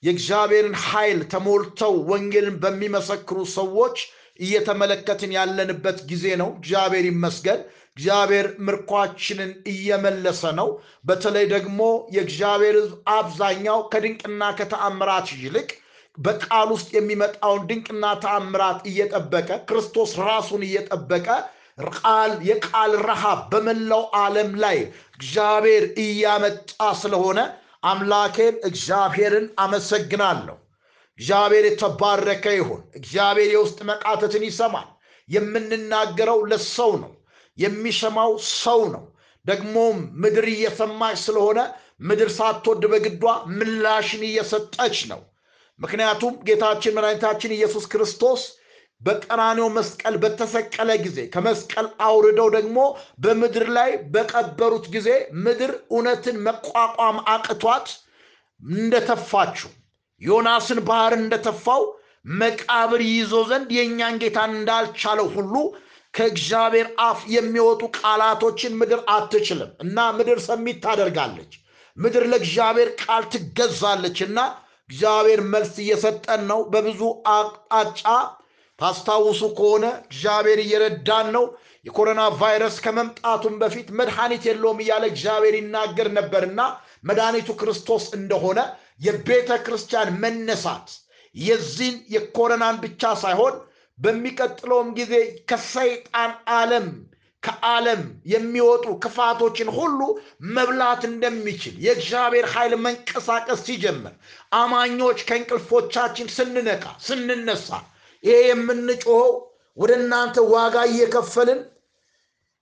[0.02, 3.98] የእግዚአብሔርን ኃይል ተሞልተው ወንጌልን በሚመሰክሩ ሰዎች
[4.40, 7.60] እየተመለከትን ያለንበት ጊዜ ነው። እግዚአብሔር ይመስገን።
[7.92, 10.68] እግዚአብሔር ምርኳችንን እየመለሰ ነው።
[11.08, 11.80] በተለይ ደግሞ
[12.14, 15.68] የእግዚአብሔር ሕዝብ አብዛኛው ከድንቅና ከተአምራት ይልቅ
[16.18, 21.26] በቃል ውስጥ የሚመጣውን ድንቅና ተአምራት እየጠበቀ ክርስቶስ ራሱን እየጠበቀ
[21.98, 24.78] ቃል የቃል ረሃብ በመላው ዓለም ላይ
[25.14, 26.70] እግዚአብሔር እያመጣ
[27.00, 27.38] ስለሆነ
[27.82, 30.56] አምላኬን እግዚአብሔርን አመሰግናለሁ።
[31.18, 34.88] እግዚአብሔር የተባረከ ይሁን። እግዚአብሔር የውስጥ መቃተትን ይሰማል።
[35.28, 37.12] የምንናገረው ለሰው ነው፣
[37.58, 39.04] የሚሰማው ሰው ነው።
[39.44, 41.60] ደግሞም ምድር እየሰማች ስለሆነ
[42.02, 43.24] ምድር ሳትወድ በግዷ
[43.56, 45.20] ምላሽን እየሰጠች ነው።
[45.82, 48.42] ምክንያቱም ጌታችን መድኃኒታችን ኢየሱስ ክርስቶስ
[49.00, 52.78] በቀራኔው መስቀል በተሰቀለ ጊዜ ከመስቀል አውርደው ደግሞ
[53.24, 55.08] በምድር ላይ በቀበሩት ጊዜ
[55.44, 57.88] ምድር እውነትን መቋቋም አቅቷት
[58.60, 59.70] እንደተፋችው
[60.22, 61.82] ዮናስን ባህር እንደተፋው
[62.40, 65.54] መቃብር ይዞ ዘንድ የእኛን ጌታን እንዳልቻለው ሁሉ
[66.14, 71.52] ከእግዚአብሔር አፍ የሚወጡ ቃላቶችን ምድር አትችልም እና ምድር ሰሚት ታደርጋለች።
[71.96, 74.38] ምድር ለእግዚአብሔር ቃል ትገዛለች እና
[74.90, 77.00] እግዚአብሔር መልስ እየሰጠን ነው። በብዙ
[77.34, 78.02] አቅጣጫ
[78.78, 81.44] ታስታውሱ ከሆነ እግዚአብሔር እየረዳን ነው።
[81.86, 86.60] የኮሮና ቫይረስ ከመምጣቱም በፊት መድኃኒት የለውም እያለ እግዚአብሔር ይናገር ነበርና
[87.04, 88.60] መድኃኒቱ ክርስቶስ እንደሆነ
[89.06, 90.88] የቤተ ክርስቲያን መነሳት
[91.34, 93.54] የዚህን የኮሮናን ብቻ ሳይሆን
[93.98, 95.14] በሚቀጥለውም ጊዜ
[95.50, 96.86] ከሰይጣን ዓለም
[97.42, 98.02] ከዓለም
[98.32, 100.00] የሚወጡ ክፋቶችን ሁሉ
[100.56, 104.14] መብላት እንደሚችል የእግዚአብሔር ኃይል መንቀሳቀስ ሲጀምር
[104.54, 107.68] አማኞች ከእንቅልፎቻችን ስንነቃ ስንነሳ
[108.24, 109.32] ይሄ የምንጮኸው
[109.78, 111.60] ወደ እናንተ ዋጋ እየከፈልን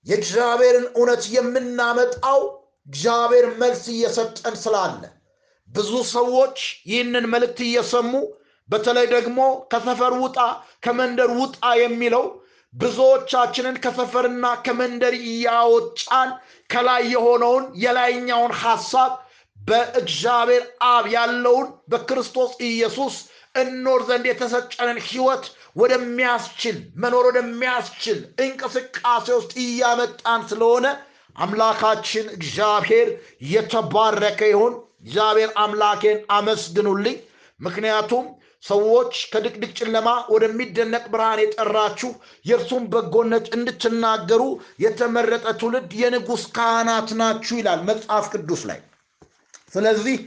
[0.06, 2.40] የእግዚአብሔርን እውነት የምናመጣው
[2.88, 5.02] እግዚአብሔር መልስ እየሰጠን ስላለ
[5.70, 6.58] ብዙ ሰዎች
[6.90, 8.12] ይህንን መልእክት እየሰሙ
[8.68, 9.38] በተለይ ደግሞ
[9.72, 10.38] ከሰፈር ውጣ
[10.84, 12.24] ከመንደር ውጣ የሚለው
[12.74, 16.30] ብዙዎቻችንን ከሰፈርና ከመንደር እያወጣን
[16.70, 19.12] ከላይ የሆነውን የላይኛውን ሐሳብ
[19.58, 23.16] በእግዚአብሔር አብ ያለውን በክርስቶስ ኢየሱስ
[23.54, 25.44] እኖር ዘንድ የተሰጠንን ሕይወት
[25.76, 30.86] ወደሚያስችል መኖር ወደሚያስችል እንቅስቃሴ ውስጥ እያመጣን ስለሆነ
[31.36, 33.08] አምላካችን እግዚአብሔር
[33.50, 37.16] የተባረከ ይሁን። እግዚአብሔር አምላኬን አመስግኑልኝ።
[37.60, 38.24] ምክንያቱም
[38.62, 42.10] ሰዎች ከድቅድቅ ጨለማ ወደሚደነቅ ብርሃን የጠራችሁ
[42.46, 44.42] የእርሱን በጎነት እንድትናገሩ
[44.84, 48.80] የተመረጠ ትውልድ የንጉሥ ካህናት ናችሁ ይላል መጽሐፍ ቅዱስ ላይ።
[49.74, 50.18] ስለዚህ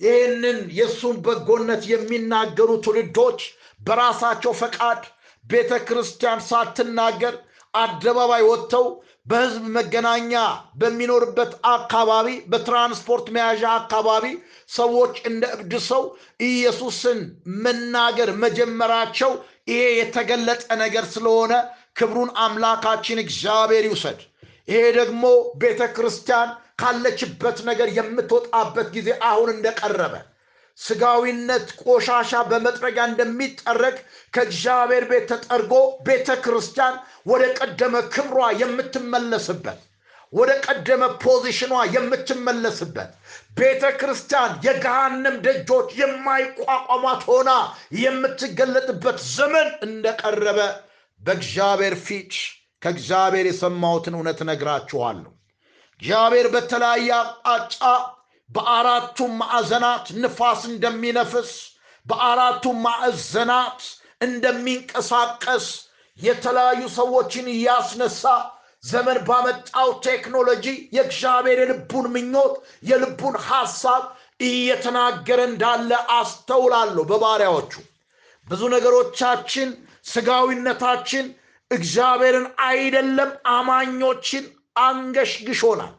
[0.00, 3.40] ይህንን የእሱን በጎነት የሚናገሩ ትውልዶች
[3.80, 5.02] በራሳቸው ፈቃድ
[5.44, 7.34] ቤተ ክርስቲያን ሳትናገር
[7.78, 8.86] አደባባይ ወጥተው
[9.26, 10.32] በህዝብ መገናኛ
[10.80, 14.24] በሚኖርበት አካባቢ በትራንስፖርት መያዣ አካባቢ
[14.76, 16.02] ሰዎች እንደ እብድ ሰው
[16.48, 17.18] ኢየሱስን
[17.64, 19.32] መናገር መጀመራቸው
[19.70, 21.52] ይሄ የተገለጠ ነገር ስለሆነ
[21.98, 24.20] ክብሩን አምላካችን እግዚአብሔር ይውሰድ።
[24.68, 25.24] ይሄ ደግሞ
[25.60, 26.48] ቤተ ክርስቲያን
[26.80, 30.14] ካለችበት ነገር የምትወጣበት ጊዜ አሁን እንደቀረበ
[30.78, 33.96] ስጋዊነት ቆሻሻ በመጥረጊያ እንደሚጠረግ
[34.34, 35.72] ከእግዚአብሔር ቤት ተጠርጎ
[36.06, 39.80] ቤተ ክርስቲያን ወደ ቀደመ ክብሯ የምትመለስበት
[40.32, 43.10] ወደ ቀደመ ፖዚሽኗ የምትመለስበት
[43.58, 47.50] ቤተ ክርስቲያን የገሃነም ደጆች የማይቋቋሟት ሆና
[48.00, 50.58] የምትገለጥበት ዘመን እንደቀረበ
[51.20, 52.32] በእግዚአብሔር ፊት
[52.82, 55.32] ከእግዚአብሔር የሰማሁትን እውነት ነግራችኋለሁ።
[56.00, 57.10] እግዚአብሔር በተለያየ
[57.52, 57.78] አቅጣጫ
[58.50, 61.52] በአራቱም ማዕዘናት ንፋስ እንደሚነፍስ
[62.06, 63.80] በአራቱም ማዕዘናት
[64.26, 65.66] እንደሚንቀሳቀስ
[66.18, 68.22] የተለያዩ ሰዎችን እያስነሳ
[68.84, 70.64] ዘመን ባመጣው ቴክኖሎጂ
[70.96, 74.02] የእግዚአብሔር የልቡን ምኞት የልቡን ሐሳብ
[74.40, 77.72] እየተናገረ እንዳለ አስተውላለሁ። በባሪያዎቹ
[78.46, 79.68] ብዙ ነገሮቻችን
[80.06, 81.26] ስጋዊነታችን
[81.70, 84.44] እግዚአብሔርን አይደለም አማኞችን
[84.80, 85.94] አንገሽግሾናል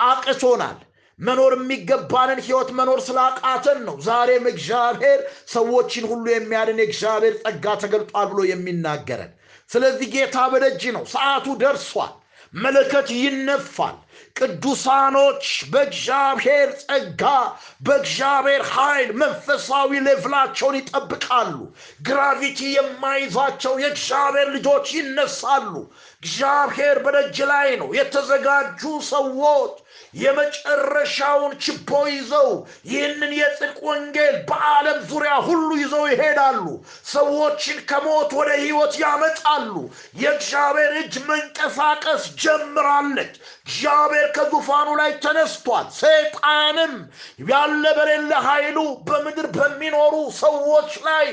[0.00, 0.78] አቅቶናል
[1.18, 8.40] መኖር የሚገባንን ህይወት መኖር ስላቃተን ነው። ዛሬም እግዚአብሔር ሰዎችን ሁሉ የሚያድን የእግዚአብሔር ጸጋ ተገልጧል ብሎ
[8.50, 9.32] የሚናገረን።
[9.70, 12.14] ስለዚህ ጌታ በደጅ ነው። ሰዓቱ ደርሷል።
[12.54, 13.96] መለከት ይነፋል።
[14.38, 17.22] ቅዱሳኖች በእግዚአብሔር ጸጋ
[17.86, 21.54] በእግዚአብሔር ኃይል መንፈሳዊ ሌቭላቸውን ይጠብቃሉ።
[22.08, 25.72] ግራቪቲ የማይዛቸው የእግዚአብሔር ልጆች ይነሳሉ።
[26.22, 29.74] እግዚአብሔር በደጅ ላይ ነው። የተዘጋጁ ሰዎች
[30.16, 32.48] የመጨረሻውን ችቦ ይዘው
[32.90, 36.64] ይህንን የጽድቅ ወንጌል በዓለም ዙሪያ ሁሉ ይዘው ይሄዳሉ።
[37.10, 39.74] ሰዎችን ከሞት ወደ ሕይወት ያመጣሉ።
[40.20, 43.34] የእግዚአብሔር እጅ መንቀሳቀስ ጀምራለች።
[43.66, 46.94] እግዚአብሔር ከዙፋኑ ላይ ተነስቷል። ሰይጣንም
[47.50, 51.26] ያለ በሌለ ኃይሉ በምድር በሚኖሩ ሰዎች ላይ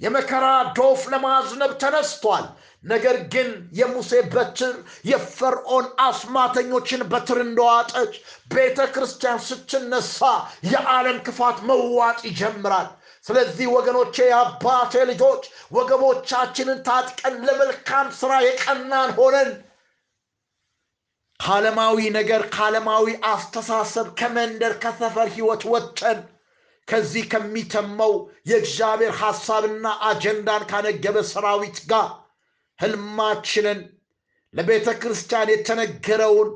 [0.00, 0.46] የመከራ
[0.76, 2.44] ዶፍ ለማዝነብ ተነስቷል።
[2.84, 8.12] ነገር ግን የሙሴ በትር የፈርዖን አስማተኞችን በትር እንደዋጠች
[8.52, 10.20] ቤተ ክርስቲያን ስትነሳ
[10.68, 12.88] የዓለም ክፋት መዋጥ ይጀምራል።
[13.26, 19.50] ስለዚህ ወገኖቼ፣ የአባቴ ልጆች ወገቦቻችንን ታጥቀን ለመልካም ስራ የቀናን ሆነን
[21.40, 26.20] ከዓለማዊ ነገር ከዓለማዊ አስተሳሰብ ከመንደር ከሰፈር ህይወት ወጥተን
[26.88, 28.12] ከዚህ ከሚተመው
[28.50, 32.08] የእግዚአብሔር ሐሳብና አጀንዳን ካነገበ ሰራዊት ጋር
[32.78, 33.80] ህልማችንን
[34.54, 36.50] ለቤተ ክርስቲያን የተነገረውን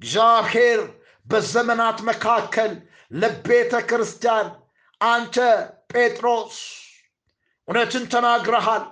[0.00, 0.80] እግዚአብሔር
[1.26, 2.72] በዘመናት መካከል
[3.12, 4.48] ለቤተ ክርስቲያን
[5.00, 5.36] አንተ
[5.92, 6.56] ጴጥሮስ
[7.68, 8.84] እውነትን ተናግረሃል፣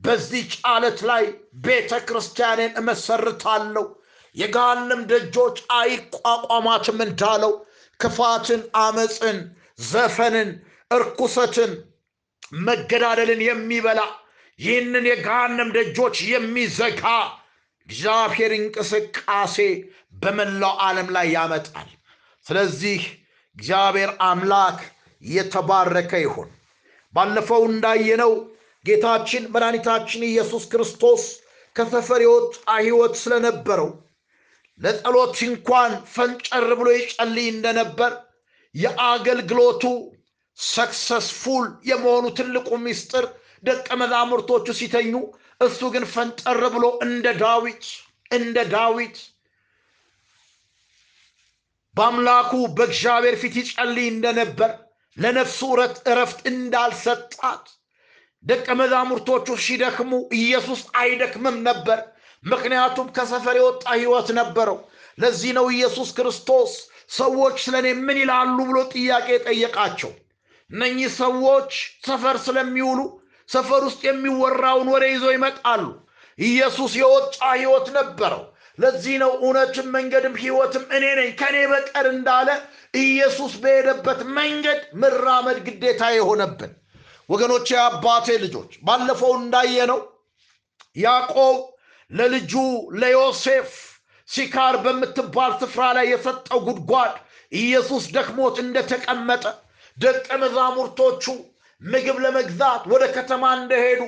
[0.00, 1.24] በዚህች ዓለት ላይ
[1.66, 3.84] ቤተ ክርስቲያኔን እመሰርታለሁ፣
[4.36, 7.52] የገሃነም ደጆች አይቋቋማትም እንዳለው
[8.00, 9.38] ክፋትን፣ አመፅን፣
[9.90, 10.50] ዘፈንን፣
[10.90, 11.72] እርኩሰትን፣
[12.66, 14.00] መገዳደልን የሚበላ
[14.58, 17.02] ይህንን የገሃነም ደጆች የሚዘጋ
[17.88, 19.56] እግዚአብሔር እንቅስቃሴ
[20.22, 21.88] በመላው ዓለም ላይ ያመጣል።
[22.46, 23.00] ስለዚህ
[23.56, 24.78] እግዚአብሔር አምላክ
[25.22, 26.50] የተባረከ ይሁን።
[27.14, 28.32] ባለፈው እንዳየነው
[28.84, 31.24] ጌታችን መድኃኒታችን ኢየሱስ ክርስቶስ
[31.76, 33.90] ከሰፈር የወጣ ሕይወት ስለነበረው
[34.80, 38.12] ለጸሎት እንኳን ፈንጨር ብሎ ይጸልይ እንደነበር
[38.74, 39.84] የአገልግሎቱ
[40.58, 43.24] ሰክሰስፉል የመሆኑ ትልቁ ምስጢር
[43.62, 45.14] ደቀ መዛሙርቶቹ ሲተኙ
[45.60, 47.84] እሱ ግን ፈንጠር ብሎ እንደ ዳዊት
[48.30, 49.16] እንደ ዳዊት
[51.96, 54.70] በአምላኩ በእግዚአብሔር ፊት ይጸልይ እንደነበር
[55.16, 55.60] ለነፍሱ
[56.10, 57.64] እረፍት እንዳልሰጣት
[58.44, 61.98] ደቀ መዛሙርቶቹ ሲደክሙ ኢየሱስ አይደክምም ነበር።
[62.44, 64.78] ምክንያቱም ከሰፈር የወጣ ሕይወት ነበረው።
[65.18, 66.72] ለዚህ ነው ኢየሱስ ክርስቶስ
[67.12, 70.10] ሰዎች ስለ እኔ ምን ይላሉ ብሎ ጥያቄ ጠየቃቸው።
[70.70, 71.70] እነኚህ ሰዎች
[72.06, 73.00] ሰፈር ስለሚውሉ
[73.52, 75.84] ሰፈር ውስጥ የሚወራውን ወሬ ይዘው ይመጣሉ።
[76.38, 78.42] ኢየሱስ የወጣ ሕይወት ነበረው።
[78.78, 82.48] ለዚህ ነው እውነትም መንገድም ሕይወትም እኔ ነኝ ከእኔ በቀር እንዳለ
[83.00, 86.72] ኢየሱስ በሄደበት መንገድ መራመድ ግዴታ የሆነብን
[87.28, 90.00] ወገኖቼ፣ አባቴ ልጆች፣ ባለፈው እንዳየነው
[90.96, 91.58] ያዕቆብ
[92.10, 92.52] ለልጁ
[93.00, 93.70] ለዮሴፍ
[94.28, 97.14] ሲካር በምትባል ስፍራ ላይ የሰጠው ጉድጓድ
[97.52, 99.44] ኢየሱስ ደክሞት እንደተቀመጠ
[99.98, 101.24] ደቀ መዛሙርቶቹ
[101.82, 104.00] ምግብ ለመግዛት ወደ ከተማ እንደሄዱ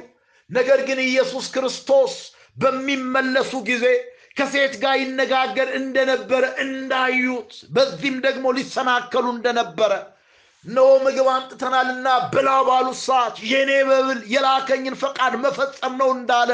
[0.50, 2.14] ነገር ግን ኢየሱስ ክርስቶስ
[2.56, 3.84] በሚመለሱ ጊዜ
[4.36, 9.92] ከሴት ጋር ይነጋገር እንደነበረ እንዳዩት በዚህም ደግሞ ሊሰናከሉ እንደነበረ
[10.64, 16.50] እነሆ ምግብ አምጥተናልና ብላ ባሉ ሰዓት የኔ መብል የላከኝን ፈቃድ መፈጸም ነው እንዳለ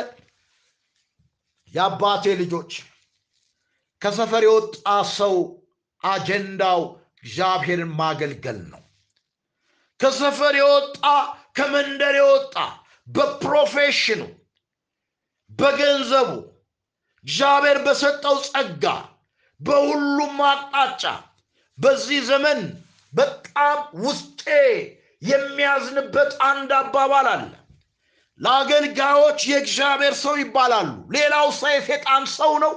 [1.75, 2.73] የአባቴ ልጆች
[4.03, 5.35] ከሰፈር የወጣ ሰው
[6.05, 6.81] አጀንዳው
[7.23, 8.83] እግዚአብሔርን ማገልገል ነው።
[10.01, 11.05] ከሰፈር የወጣ
[11.57, 12.57] ከመንደር የወጣ
[13.07, 14.21] በፕሮፌሽኑ
[15.51, 16.31] በገንዘቡ
[17.25, 18.85] እግዚአብሔር በሰጠው ጸጋ
[19.61, 21.03] በሁሉም አቅጣጫ
[21.79, 22.61] በዚህ ዘመን
[23.13, 24.43] በጣም ውስጤ
[25.23, 27.51] የሚያዝንበት አንድ አባባል አለ።
[28.41, 32.73] ለአገልጋዮች የእግዚአብሔር ሰው ይባላሉ። ሌላው ሰው የሴጣን ሰው ነው።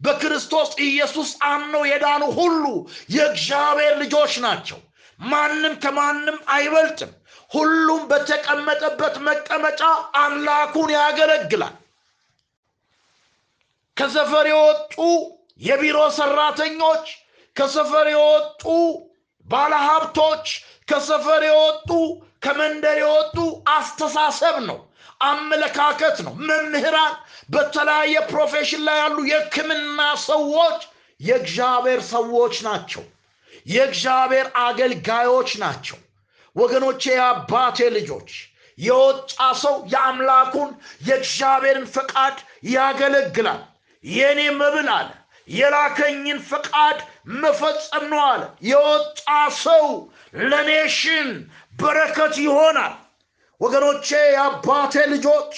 [0.00, 2.64] በክርስቶስ ኢየሱስ አምነው የዳኑ ሁሉ
[3.10, 4.78] የእግዚአብሔር ልጆች ናቸው።
[5.24, 7.12] ማንም ከማንም አይበልጥም።
[7.52, 9.80] ሁሉም በተቀመጠበት መቀመጫ
[10.16, 11.74] አምላኩን ያገለግላል።
[13.96, 14.94] ከሰፈር የወጡ
[15.60, 17.04] የቢሮ ሰራተኞች፣
[17.56, 18.62] ከሰፈር የወጡ
[19.46, 20.46] ባለሀብቶች፣
[20.88, 21.90] ከሰፈር የወጡ
[22.44, 23.36] ከመንደር የወጡ
[23.74, 24.78] አስተሳሰብ ነው፣
[25.24, 27.14] አመለካከት ነው። መምህራን፣
[27.50, 30.80] በተለያየ profession ላይ ያሉ የሕክምና ሰዎች
[31.20, 33.04] የእግዚአብሔር ሰዎች ናቸው።
[33.66, 35.98] የእግዚአብሔር አገልጋዮች ናቸው።
[36.56, 38.30] ወገኖቼ፣ የአባቴ ልጆች
[38.78, 40.70] የወጣ ሰው የአምላኩን
[41.06, 42.36] የእግዚአብሔርን ፈቃድ
[42.72, 43.62] ያገለግላል።
[44.04, 45.10] የእኔ መብል አለ
[45.48, 46.98] የላከኝን ፈቃድ
[47.36, 49.26] መፈጸም ነው አለ። የወጣ
[49.60, 49.86] ሰው
[50.44, 51.28] ለኔሽን
[51.74, 52.94] በረከት ይሆናል።
[53.60, 55.54] ወገኖቼ የአባቴ ልጆች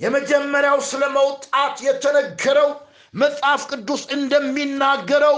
[0.00, 2.70] የመጀመሪያው ስለ መውጣት የተነገረው
[3.14, 5.36] መጽሐፍ ቅዱስ እንደሚናገረው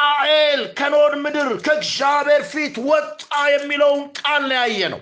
[0.00, 5.00] ቃኤል ከኖድ ምድር ከእግዚአብሔር ፊት ወጣ የሚለውን ቃል ነው ያየ ነው።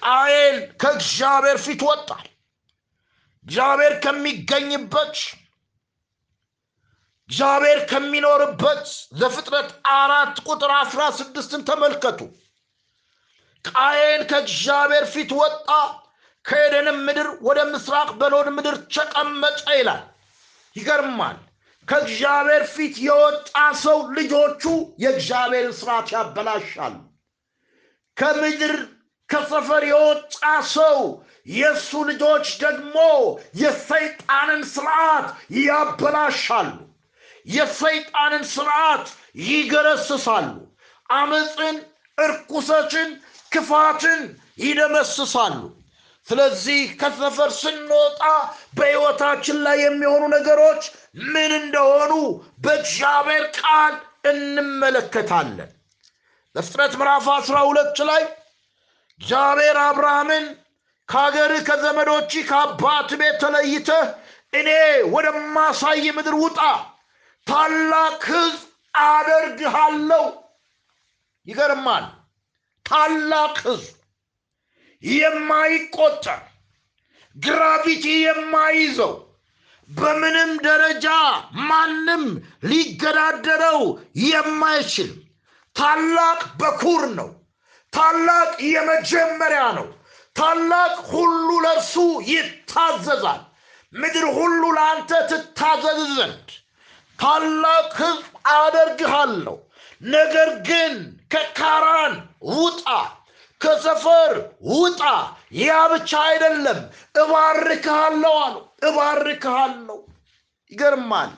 [0.00, 2.26] ቃኤል ከእግዚአብሔር ፊት ወጣል።
[3.46, 5.16] እግዚአብሔር ከሚገኝበት
[7.28, 8.84] እግዚአብሔር ከሚኖርበት
[9.20, 12.20] ዘፍጥረት አራት ቁጥር አስራ ስድስትን ተመልከቱ
[13.64, 15.68] ቃየን ከእግዚአብሔር ፊት ወጣ
[16.44, 20.02] ከኤደንም ምድር ወደ ምስራቅ በኖድ ምድር ተቀመጠ ይላል
[20.76, 21.38] ይገርማል
[21.88, 23.50] ከእግዚአብሔር ፊት የወጣ
[23.82, 24.62] ሰው ልጆቹ
[25.02, 26.94] የእግዚአብሔርን ስርዓት ያበላሻሉ።
[28.16, 28.74] ከምድር
[29.28, 30.34] ከሰፈር የወጣ
[30.72, 30.98] ሰው
[31.54, 32.96] የእሱ ልጆች ደግሞ
[33.62, 35.26] የሰይጣንን ስርዓት
[35.60, 36.70] ያበላሻሉ።
[37.46, 39.06] የሰይጣንን ስርዓት
[39.46, 40.48] ይገረስሳሉ።
[41.10, 41.76] አመፅን
[42.18, 43.10] እርኩሰትን
[43.52, 44.20] ክፋትን
[44.58, 45.56] ይደመስሳሉ
[46.28, 48.22] ስለዚህ ከሰፈር ስንወጣ
[48.76, 50.82] በሕይወታችን ላይ የሚሆኑ ነገሮች
[51.32, 52.12] ምን እንደሆኑ
[52.64, 53.94] በእግዚአብሔር ቃል
[54.30, 55.70] እንመለከታለን።
[56.54, 58.22] በፍጥረት ምዕራፍ አስራ ሁለት ላይ
[59.20, 60.44] እግዚአብሔር አብርሃምን
[61.08, 64.06] ከሀገር ከዘመዶች ከአባት ቤት ተለይተህ
[64.52, 64.68] እኔ
[65.14, 66.60] ወደማሳይ ምድር ውጣ
[67.46, 68.60] ታላቅ ህዝብ
[69.08, 70.24] አደርግሃለሁ።
[71.46, 72.04] ይገርማል።
[72.86, 73.92] ታላቅ ህዝብ
[75.14, 76.42] የማይቆጠር
[77.36, 79.14] ግራቪቲ የማይዘው
[79.90, 81.06] በምንም ደረጃ
[81.68, 82.24] ማንም
[82.64, 83.80] ሊገዳደረው
[84.26, 85.10] የማይችል
[85.76, 87.28] ታላቅ በኩር ነው።
[87.92, 89.88] ታላቅ የመጀመሪያ ነው።
[90.36, 91.94] ታላቅ ሁሉ ለእርሱ
[92.30, 93.42] ይታዘዛል።
[93.92, 96.48] ምድር ሁሉ ለአንተ ትታዘዝ ዘንድ
[97.18, 99.56] ታላቅ ህዝብ አደርግሃለሁ።
[100.08, 100.94] ነገር ግን
[101.32, 102.14] ከካራን
[102.54, 102.86] ውጣ
[103.64, 104.32] ከሰፈር
[104.72, 105.00] ውጣ።
[105.60, 106.80] ያ ብቻ አይደለም።
[107.22, 108.56] እባርክሃለሁ አሉ።
[108.88, 109.98] እባርክሃለሁ።
[110.72, 111.32] ይገርማል።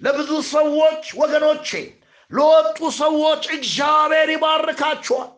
[0.00, 1.68] ለብዙ ሰዎች ወገኖቼ
[2.30, 5.30] ለወጡ ሰዎች እግዚአብሔር ይባርካቸዋል።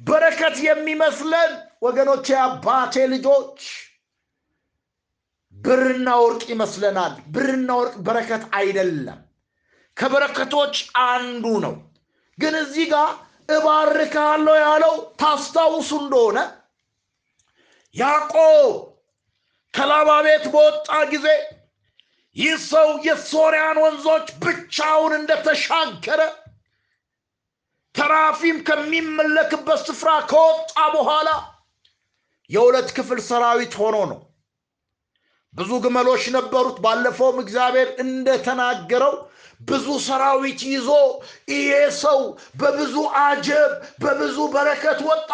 [0.00, 1.50] በረከት የሚመስለን
[1.82, 3.58] ወገኖቼ አባቴ ልጆች
[5.54, 9.18] ብርና ወርቅ ይመስለናል። ብርና ወርቅ በረከት አይደለም።
[9.96, 11.74] ከበረከቶች አንዱ ነው።
[12.38, 13.10] ግን እዚህ ጋር
[13.48, 16.38] እባርካለሁ ያለው ታስታውሱ እንደሆነ
[17.94, 18.70] ያዕቆብ
[19.74, 21.26] ከላባ ቤት በወጣ ጊዜ
[22.36, 26.20] ይህ ሰው የሶርያን ወንዞች ብቻውን እንደተሻገረ
[27.94, 31.30] ተራፊም ከሚመለክበት ስፍራ ከወጣ በኋላ
[32.50, 34.20] የሁለት ክፍል ሰራዊት ሆኖ ነው።
[35.54, 39.14] ብዙ ግመሎች ነበሩት። ባለፈውም እግዚአብሔር እንደተናገረው
[39.62, 40.88] ብዙ ሰራዊት ይዞ
[41.52, 41.70] ይሄ
[42.00, 42.20] ሰው
[42.60, 43.72] በብዙ አጀብ
[44.02, 45.30] በብዙ በረከት ወጣ።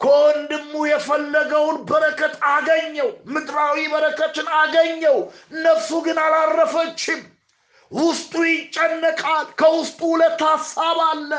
[0.00, 5.16] ከወንድሙ የፈለገውን በረከት አገኘው ምድራዊ በረከትን አገኘው።
[5.64, 7.20] ነፍሱ ግን አላረፈችም።
[7.90, 11.30] ውስጡ ይጨነቃል ከውስጡ ሁለት ሀሳብ አለ።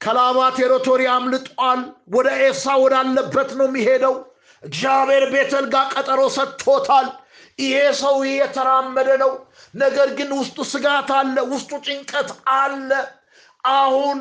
[0.00, 1.80] ከላባ ቴሪቶሪ አምልጧል
[2.14, 4.16] ወደ ኤሳ ወዳለበት ነው የሚሄደው።
[4.62, 7.06] እግዚአብሔር ቤተል ቀጠሮ ሰጥቶታል
[7.58, 9.32] ይሄ ሰው የተራመደ ነው።
[9.74, 12.90] ነገር ግን ውስጡ ስጋት አለ ውስጡ ጭንቀት አለ።
[13.74, 14.18] አሁን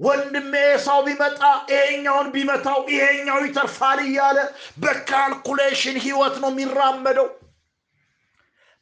[0.00, 1.40] ወንድሜ ኤሳው ቢመጣ
[1.72, 4.38] ይሄኛውን ቢመታው ይሄኛው ይተርፋል እያለ
[4.82, 7.28] በ calculation ህይወት ነው የሚራመደው።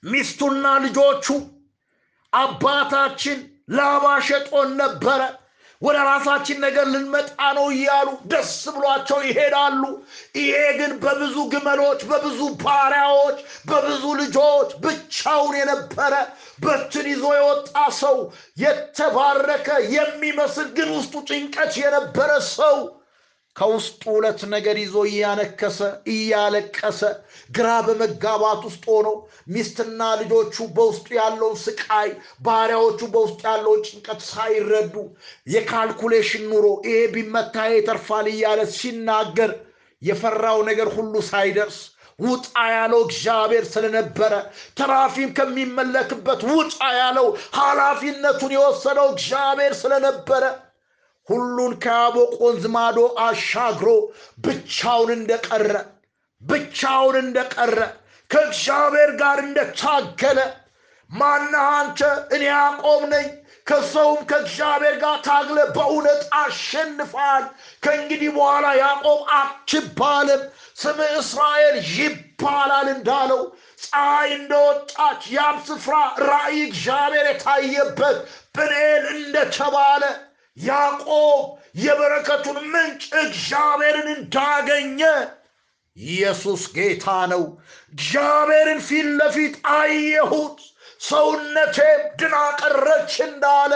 [0.02, 1.26] ሚስቱና ልጆቹ
[2.32, 3.38] አባታችን
[3.76, 5.20] ላባ ሸጦን ነበረ
[5.82, 9.82] ወደ ራሳችን ነገር ልንመጣ ነው እያሉ ደስ ብሏቸው ይሄዳሉ።
[10.40, 13.38] ይሄ ግን በብዙ ግመሎች በብዙ ባሪያዎች
[13.70, 16.14] በብዙ ልጆች ብቻውን የነበረ
[16.64, 18.16] በትር ይዞ የወጣ ሰው
[18.64, 22.76] የተባረከ የሚመስል ግን ውስጡ ጭንቀት የነበረ ሰው
[23.56, 25.78] ከውስጡ ሁለት ነገር ይዞ እያነከሰ
[26.12, 27.00] እያለቀሰ
[27.50, 29.08] ግራ በመጋባት ውስጥ ሆኖ
[29.54, 32.10] ሚስትና ልጆቹ በውስጡ ያለውን ስቃይ
[32.46, 34.94] ባሪያዎቹ በውስጡ ያለውን ጭንቀት ሳይረዱ
[35.54, 39.52] የ calculation ኑሮ ይሄ ቢመታ ይተርፋል እያለ ሲናገር
[40.02, 41.78] የፈራው ነገር ሁሉ ሳይደርስ
[42.18, 44.32] ውጣ ያለው እግዚአብሔር ስለነበረ
[44.78, 47.26] ተራፊም ከሚመለክበት ውጣ ያለው
[47.58, 50.42] ኃላፊነቱን የወሰደው እግዚአብሔር ስለነበረ
[51.30, 53.88] ሁሉን ከያቦቅ ወንዝ ማዶ አሻግሮ
[54.44, 55.72] ብቻውን እንደቀረ
[56.42, 57.78] ብቻውን እንደቀረ
[58.30, 60.38] ከእግዚአብሔር ጋር እንደታገለ
[61.10, 62.00] ማነህ አንተ?
[62.34, 63.26] እኔ ያዕቆብ ነኝ።
[63.66, 67.44] ከሰውም ከእግዚአብሔር ጋር ታግለ በእውነት አሸንፋል።
[67.82, 70.42] ከእንግዲህ በኋላ ያዕቆብ አትባልም።
[70.76, 73.42] ስም እስራኤል ይባላል እንዳለው
[73.84, 78.18] ፀሐይ እንደወጣች ያም ስፍራ ራእይ እግዚአብሔር የታየበት
[78.56, 80.02] ጵንኤል እንደተባለ
[80.60, 81.42] ያዕቆብ
[81.80, 85.00] የበረከቱን ምንጭ እግዚአብሔርን እንዳገኘ
[85.96, 87.42] ኢየሱስ ጌታ ነው።
[87.92, 90.58] እግዚአብሔርን ፊት ለፊት አየሁት።
[91.00, 93.72] ሰውነቴም ድና ቀረች እንዳለ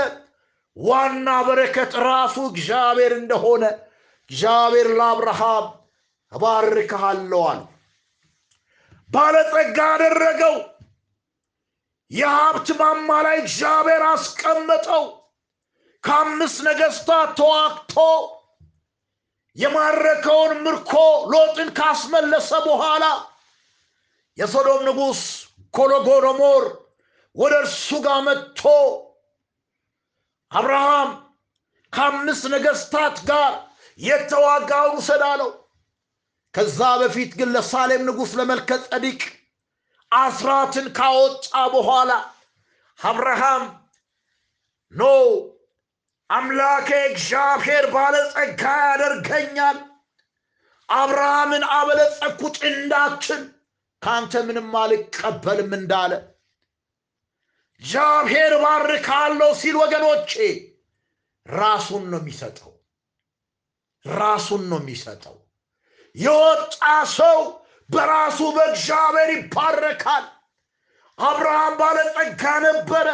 [0.76, 3.64] ዋና በረከት ራሱ እግዚአብሔር እንደሆነ
[4.30, 5.66] እግዚአብሔር ለአብርሃም
[6.32, 7.60] እባርክሃለሁ አለ።
[9.10, 10.56] ባለጸጋ አደረገው።
[12.10, 15.04] የሀብት ማማ ላይ እግዚአብሔር አስቀመጠው።
[16.04, 17.94] ከአምስት ነገስታት ተዋግቶ
[19.56, 20.92] የማረከውን ምርኮ
[21.32, 23.04] ሎጥን ካስመለሰ በኋላ
[24.38, 25.20] የሶዶም ንጉሥ
[25.74, 26.64] ኮሎጎዶሞር
[27.36, 28.62] ወደ እርሱ ጋር መጥቶ
[30.52, 31.10] አብርሃም
[31.92, 33.52] ከአምስት ነገስታት ጋር
[33.98, 35.50] የተዋጋውን ውሰድ አለው።
[36.54, 39.20] ከዛ በፊት ግን ለሳሌም ንጉሥ ለመልከ ጸዲቅ
[40.12, 41.44] አስራትን ካወጣ
[41.74, 42.10] በኋላ
[42.98, 43.64] አብርሃም
[44.94, 45.04] ኖ
[46.34, 49.78] አምላኬ እግዚአብሔር ባለጸጋ ያደርገኛል፣
[50.88, 53.42] አብርሃምን አበለጸኩት እንዳችን
[54.02, 56.12] ከአንተ ምንም አልቀበልም እንዳለ
[57.82, 60.32] እግዚአብሔር ባርካለሁ ሲል ወገኖቼ
[61.46, 62.72] ራሱን ነው የሚሰጠው።
[64.04, 65.36] ራሱን ነው የሚሰጠው።
[66.14, 66.74] የወጣ
[67.14, 67.38] ሰው
[67.90, 70.24] በራሱ በእግዚአብሔር ይባረካል።
[71.18, 73.08] አብርሃም ባለጸጋ ነበረ።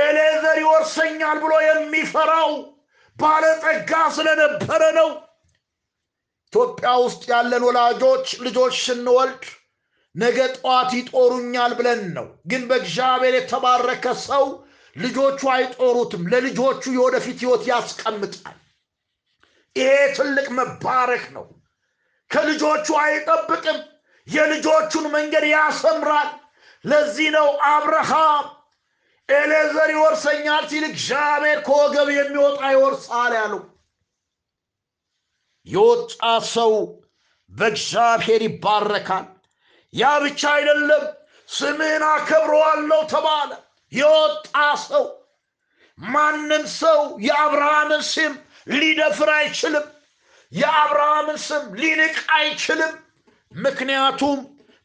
[0.00, 2.50] ኤሌዘር ይወርሰኛል ብሎ የሚፈራው
[3.16, 5.08] ባለጸጋ ስለነበረ ነው።
[6.52, 9.42] ኢትዮጵያ ውስጥ ያለን ወላጆች ልጆች ስንወልድ
[10.14, 14.44] ነገ ጠዋት ይጦሩኛል ብለን ነው። ግን በእግዚአብሔር የተባረከ ሰው
[14.96, 18.56] ልጆቹ አይጦሩትም። ለልጆቹ የወደፊት ህይወት ያስቀምጣል።
[19.76, 21.46] ይሄ ትልቅ መባረክ ነው።
[22.30, 23.78] ከልጆቹ አይጠብቅም።
[24.26, 26.30] የልጆቹን መንገድ ያሰምራል።
[26.84, 28.46] ለዚህ ነው አብርሃም
[29.28, 33.60] ኤሊዔዘር ይወርሰኛል ሲል እግዚአብሔር ከወገብ የሚወጣ ይወርሳል ያለው።
[35.66, 36.22] የወጣ
[36.52, 36.72] ሰው
[37.50, 39.26] በእግዚአብሔር ይባረካል።
[39.94, 41.04] ያ ብቻ አይደለም፣
[41.48, 43.50] ስምህን አከብረዋለሁ ተባለ።
[43.92, 44.54] የወጣ
[44.84, 45.04] ሰው
[45.98, 48.32] ማንም ሰው የአብርሃምን ስም
[48.72, 49.86] ሊደፍር አይችልም።
[50.52, 52.92] የአብርሃምን ስም ሊንቅ አይችልም።
[53.52, 54.38] ምክንያቱም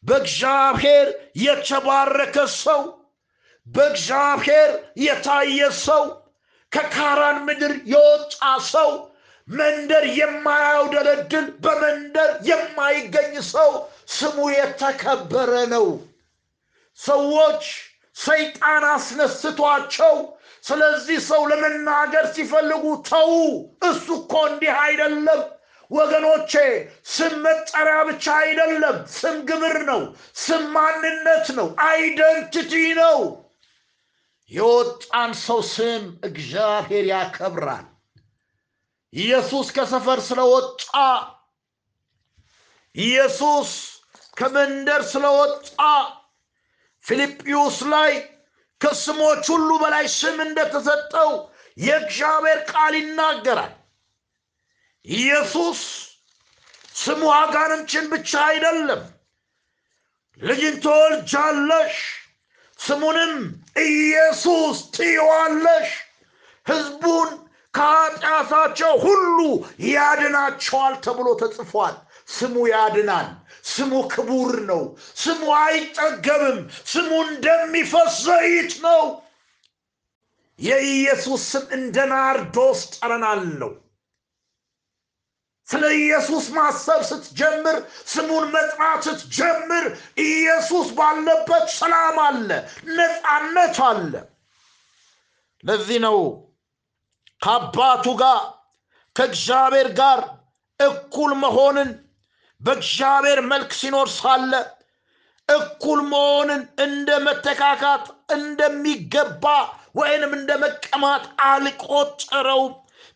[0.04, 1.08] በእግዚአብሔር
[1.44, 2.82] የተባረከ ሰው
[3.68, 6.04] በእግዚአብሔር የታየ ሰው
[6.72, 8.36] ከካራን ምድር የወጣ
[8.72, 8.90] ሰው
[9.48, 13.72] መንደር የማያውደለድል በመንደር የማይገኝ ሰው
[14.16, 15.88] ስሙ የተከበረ ነው።
[17.00, 17.64] ሰዎች
[18.18, 20.16] ሰይጣን አስነስቷቸው
[20.64, 23.32] ስለዚህ ሰው ለመናገር ሲፈልጉ ተዉ፣
[23.84, 25.42] እሱ እኮ እንዲህ አይደለም።
[25.92, 26.54] ወገኖቼ
[27.14, 30.02] ስም መጠሪያ ብቻ አይደለም። ስም ግብር ነው።
[30.38, 33.18] ስም ማንነት ነው። አይደንቲቲ ነው።
[34.54, 37.86] የወጣን ሰው ስም እግዚአብሔር ያከብራል።
[39.14, 40.82] ኢየሱስ ከሰፈር ስለወጣ
[42.96, 43.70] ኢየሱስ
[44.38, 45.80] ከመንደር ስለወጣ
[47.06, 48.12] ፊልጵዩስ ላይ
[48.82, 51.32] ከስሞች ሁሉ በላይ ስም እንደተሰጠው
[51.78, 53.74] የእግዚአብሔር ቃል ይናገራል።
[55.06, 55.80] ኢየሱስ
[56.96, 59.02] ስሙ አጋንንችን ብቻ አይደለም።
[60.42, 61.96] ልጅን ትወልጃለሽ፣
[62.84, 63.34] ስሙንም
[63.84, 65.90] ኢየሱስ ትይዋለሽ፣
[66.66, 67.30] ሕዝቡን
[67.74, 69.38] ከኃጢአታቸው ሁሉ
[69.90, 71.96] ያድናቸዋል ተብሎ ተጽፏል።
[72.30, 73.28] ስሙ ያድናል።
[73.66, 74.82] ስሙ ክቡር ነው።
[75.16, 79.04] ስሙ አይጠገብም። ስሙ እንደሚፈስ ዘይት ነው።
[80.60, 83.26] የኢየሱስ ስም እንደ ናርዶስ ጠረን
[85.68, 89.86] ስለ ኢየሱስ ማሰብ ስትጀምር፣ ስሙን መጥራት ስትጀምር፣
[90.26, 92.50] ኢየሱስ ባለበት ሰላም አለ፣
[92.98, 94.14] ነፃነት አለ።
[95.64, 96.18] ለዚህ ነው
[97.42, 98.42] ከአባቱ ጋር
[99.16, 100.20] ከእግዚአብሔር ጋር
[100.80, 101.90] እኩል መሆንን
[102.62, 104.52] በእግዚአብሔር መልክ ሲኖር ሳለ
[105.50, 108.06] እኩል መሆንን እንደ መተካካት
[108.36, 109.46] እንደሚገባ
[109.96, 112.74] ወይንም እንደ መቀማት አልቆጠረውም።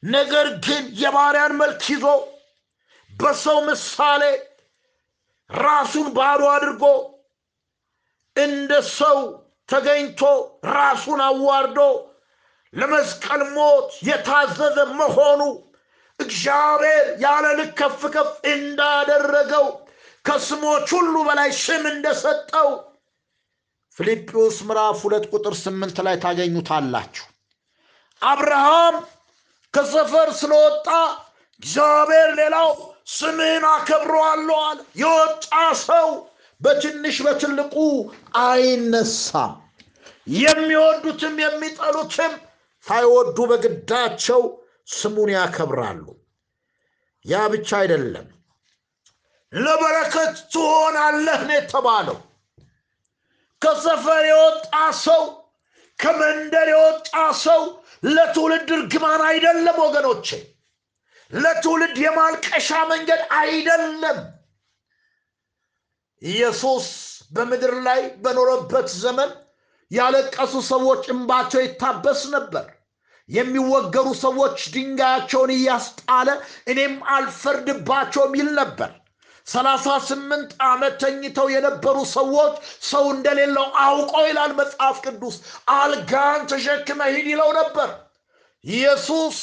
[0.09, 2.05] ነገር ግን የባሪያን መልክ ይዞ
[3.17, 4.23] በሰው ምሳሌ
[5.49, 6.83] ራሱን ባዶ አድርጎ
[8.35, 9.19] እንደ ሰው
[9.69, 10.21] ተገኝቶ
[10.73, 11.79] ራሱን አዋርዶ
[12.73, 15.41] ለመስቀል ሞት የታዘዘ መሆኑ
[16.19, 19.65] እግዚአብሔር ያለ ልክ ከፍ ከፍ እንዳደረገው
[20.25, 22.69] ከስሞች ሁሉ በላይ ስም እንደሰጠው
[23.97, 27.25] ፊልጵዎስ ምዕራፍ ሁለት ቁጥር ስምንት ላይ ታገኙታላችሁ።
[28.21, 28.95] አብርሃም
[29.73, 30.87] ከሰፈር ስለወጣ
[31.63, 32.69] እግዚአብሔር ሌላው
[33.11, 35.45] ስምህን አከብረዋለሁ አለ። የወጣ
[35.83, 36.09] ሰው
[36.61, 37.75] በትንሽ በትልቁ
[38.45, 39.53] አይነሳም።
[40.37, 42.33] የሚወዱትም የሚጠሉትም
[42.85, 44.41] ሳይወዱ በግዳቸው
[44.91, 46.05] ስሙን ያከብራሉ።
[47.25, 48.27] ያ ብቻ አይደለም፣
[49.53, 52.17] ለበረከት ትሆናለህ ነው የተባለው።
[53.61, 54.73] ከሰፈር የወጣ
[55.05, 55.23] ሰው
[55.99, 57.11] ከመንደር የወጣ
[57.43, 57.61] ሰው
[58.07, 60.27] ለትውልድ እርግማን አይደለም ወገኖቼ፣
[61.31, 64.19] ለትውልድ የማልቀሻ መንገድ አይደለም።
[66.21, 66.87] ኢየሱስ
[67.31, 69.31] በምድር ላይ በኖረበት ዘመን
[69.91, 72.65] ያለቀሱ ሰዎች እንባቸው ይታበስ ነበር።
[73.29, 76.29] የሚወገሩ ሰዎች ድንጋያቸውን እያስጣለ
[76.71, 78.91] እኔም አልፈርድባቸውም ይል ነበር።
[79.47, 82.55] ሰላሳ ስምንት ዓመት ተኝተው የነበሩ ሰዎች
[82.89, 85.35] ሰው እንደሌለው አውቆ ይላል መጽሐፍ ቅዱስ
[85.75, 87.89] አልጋን ተሸክመ ሂድ ይለው ነበር።
[88.65, 89.37] ኢየሱስ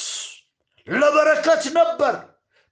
[0.87, 2.15] ለበረከት ነበር።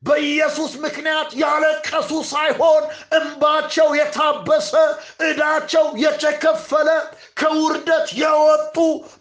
[0.03, 2.83] በኢየሱስ ምክንያት ያለቀሱ ሳይሆን
[3.17, 4.71] እንባቸው የታበሰ
[5.27, 6.89] ዕዳቸው የተከፈለ
[7.41, 8.77] ከውርደት የወጡ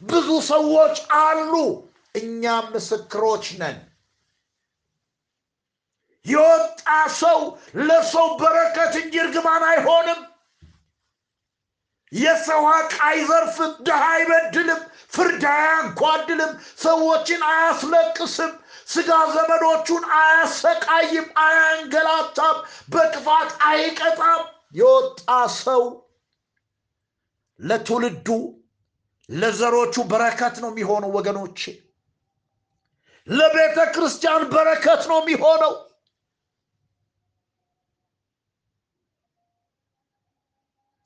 [0.10, 1.54] ብዙ ሰዎች አሉ።
[2.16, 3.78] እኛም ምስክሮች ነን።
[6.26, 6.82] የወጣ
[7.20, 7.40] ሰው
[7.82, 10.20] ለሰው በረከት እንጂ እርግማን አይሆንም።
[12.12, 14.82] የሰው ሀቅ አይዘርፍም፣ ድሃ አይበድልም፣
[15.14, 16.52] ፍርድ አያጓድልም፣
[16.84, 18.52] ሰዎችን አያስለቅስም፣
[18.88, 22.58] ስጋ ዘመዶቹን አያሰቃይም፣ አያንገላታም፣
[22.90, 24.42] በክፋት አይቀጣም።
[24.76, 25.84] የወጣ ሰው
[27.60, 28.28] ለትውልዱ
[29.30, 31.62] ለዘሮቹ በረከት ነው የሚሆነው። ወገኖቼ
[33.28, 35.74] ለቤተ ክርስቲያን በረከት ነው የሚሆነው።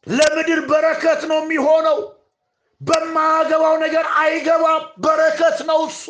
[0.08, 2.00] ለምድር በረከት ነው የሚሆነው።
[2.82, 6.06] በማያገባው ነገር አይገባም። በረከት ነው እሱ።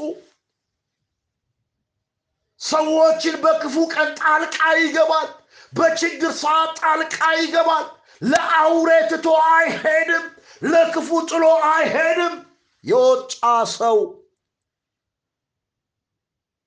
[2.65, 5.27] ሰዎችን በክፉ ቀን ጣልቃ ይገባል።
[5.73, 7.85] በችግር ሰዓት ጣልቃ ይገባል።
[8.21, 10.25] ለአውሬ ትቶ አይሄድም።
[10.65, 12.35] ለክፉ ጥሎ አይሄድም።
[12.83, 13.33] የወጣ
[13.73, 13.97] ሰው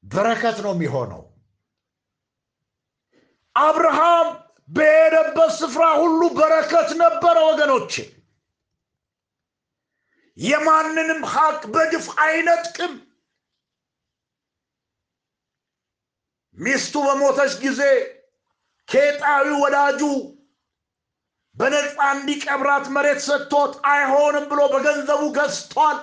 [0.05, 1.23] በረከት ነው የሚሆነው።
[3.57, 4.29] አብርሃም
[4.69, 7.93] በሄደበት ስፍራ ሁሉ በረከት ነበረ። ወገኖቼ
[10.37, 12.93] የማንንም ሀቅ በግፍ አይነጥቅም።
[16.59, 17.81] ሚስቱ በሞተች ጊዜ
[18.89, 20.01] ኬጣዊ ወዳጁ
[21.57, 25.99] በነፃ እንዲቀብራት መሬት ሰጥቶት አይሆንም ብሎ በገንዘቡ ገዝቷል።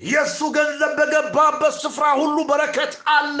[0.00, 3.38] የእሱ ገንዘብ በገባበት ስፍራ ሁሉ በረከት አለ።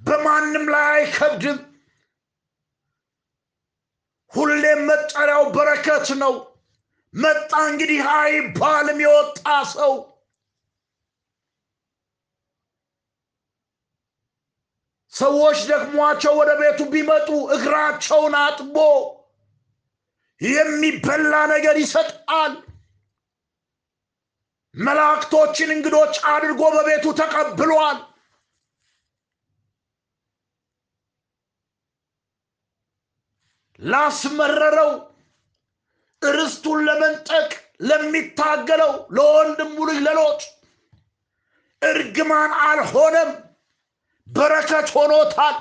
[0.00, 1.58] በማንም ላይ አይከብድም።
[4.32, 6.34] ሁሌም መጠሪያው በረከት ነው።
[7.14, 9.38] መጣ እንግዲህ አይባልም። የወጣ
[9.74, 9.92] ሰው
[15.14, 18.76] ሰዎች ደክሟቸው ወደ ቤቱ ቢመጡ እግራቸውን አጥቦ
[20.40, 22.54] የሚበላ ነገር ይሰጣል።
[24.74, 27.98] መላእክቶችን እንግዶች አድርጎ በቤቱ ተቀብሏል።
[33.80, 34.90] ላስመረረው
[36.22, 37.48] ርስቱን ለመንጠቅ
[37.88, 40.42] ለሚታገለው ለወንድሙ ልጅ ለሎጥ
[41.82, 43.30] እርግማን አልሆነም፣
[44.28, 45.56] በረከት ሆኖታል።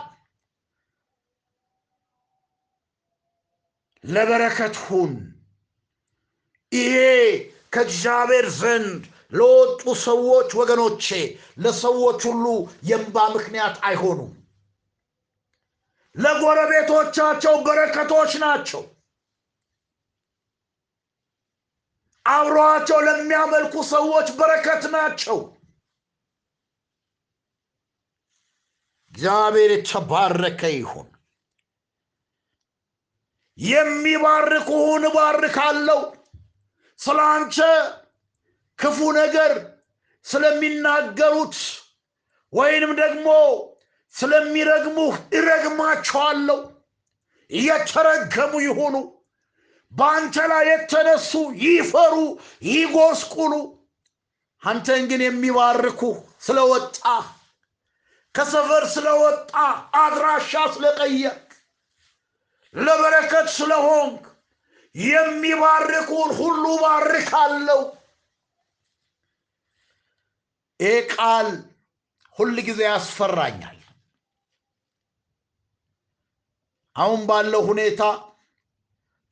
[4.03, 5.11] ለበረከት ሁን።
[6.72, 6.95] ይሄ
[7.74, 9.01] ከእግዚአብሔር ዘንድ
[9.34, 11.05] ለወጡ ሰዎች ወገኖቼ፣
[11.57, 12.45] ለሰዎች ሁሉ
[12.84, 14.32] የእንባ ምክንያት አይሆኑም።
[16.16, 18.82] ለጎረቤቶቻቸው በረከቶች ናቸው።
[22.26, 25.38] አብረዋቸው ለሚያመልኩ ሰዎች በረከት ናቸው።
[29.14, 31.07] እግዚአብሔር የተባረከ ይሁን።
[33.57, 35.99] የሚባርኩህን እባርካለሁ።
[36.99, 37.57] ስለ አንተ
[38.80, 39.51] ክፉ ነገር
[40.26, 41.57] ስለሚናገሩት
[42.53, 43.28] ወይንም ደግሞ
[44.16, 46.59] ስለሚረግሙህ እረግማቸዋለሁ።
[47.49, 48.95] የተረገሙ ይሁኑ።
[49.91, 51.32] በአንተ ላይ የተነሱ
[51.66, 52.16] ይፈሩ፣
[52.70, 53.53] ይጎስቁሉ።
[54.64, 56.01] አንተን ግን የሚባርኩ
[56.45, 56.97] ስለወጣ
[58.36, 59.51] ከሰፈር ስለወጣ
[59.99, 61.49] አድራሻ ስለቀየርክ
[62.75, 64.21] ለበረከት ስለሆንክ
[64.95, 67.81] የሚባርኩን ሁሉ ባርካለሁ።
[70.79, 71.49] ይህ ቃል
[72.38, 73.77] ሁል ጊዜ ያስፈራኛል።
[76.95, 78.01] አሁን ባለው ሁኔታ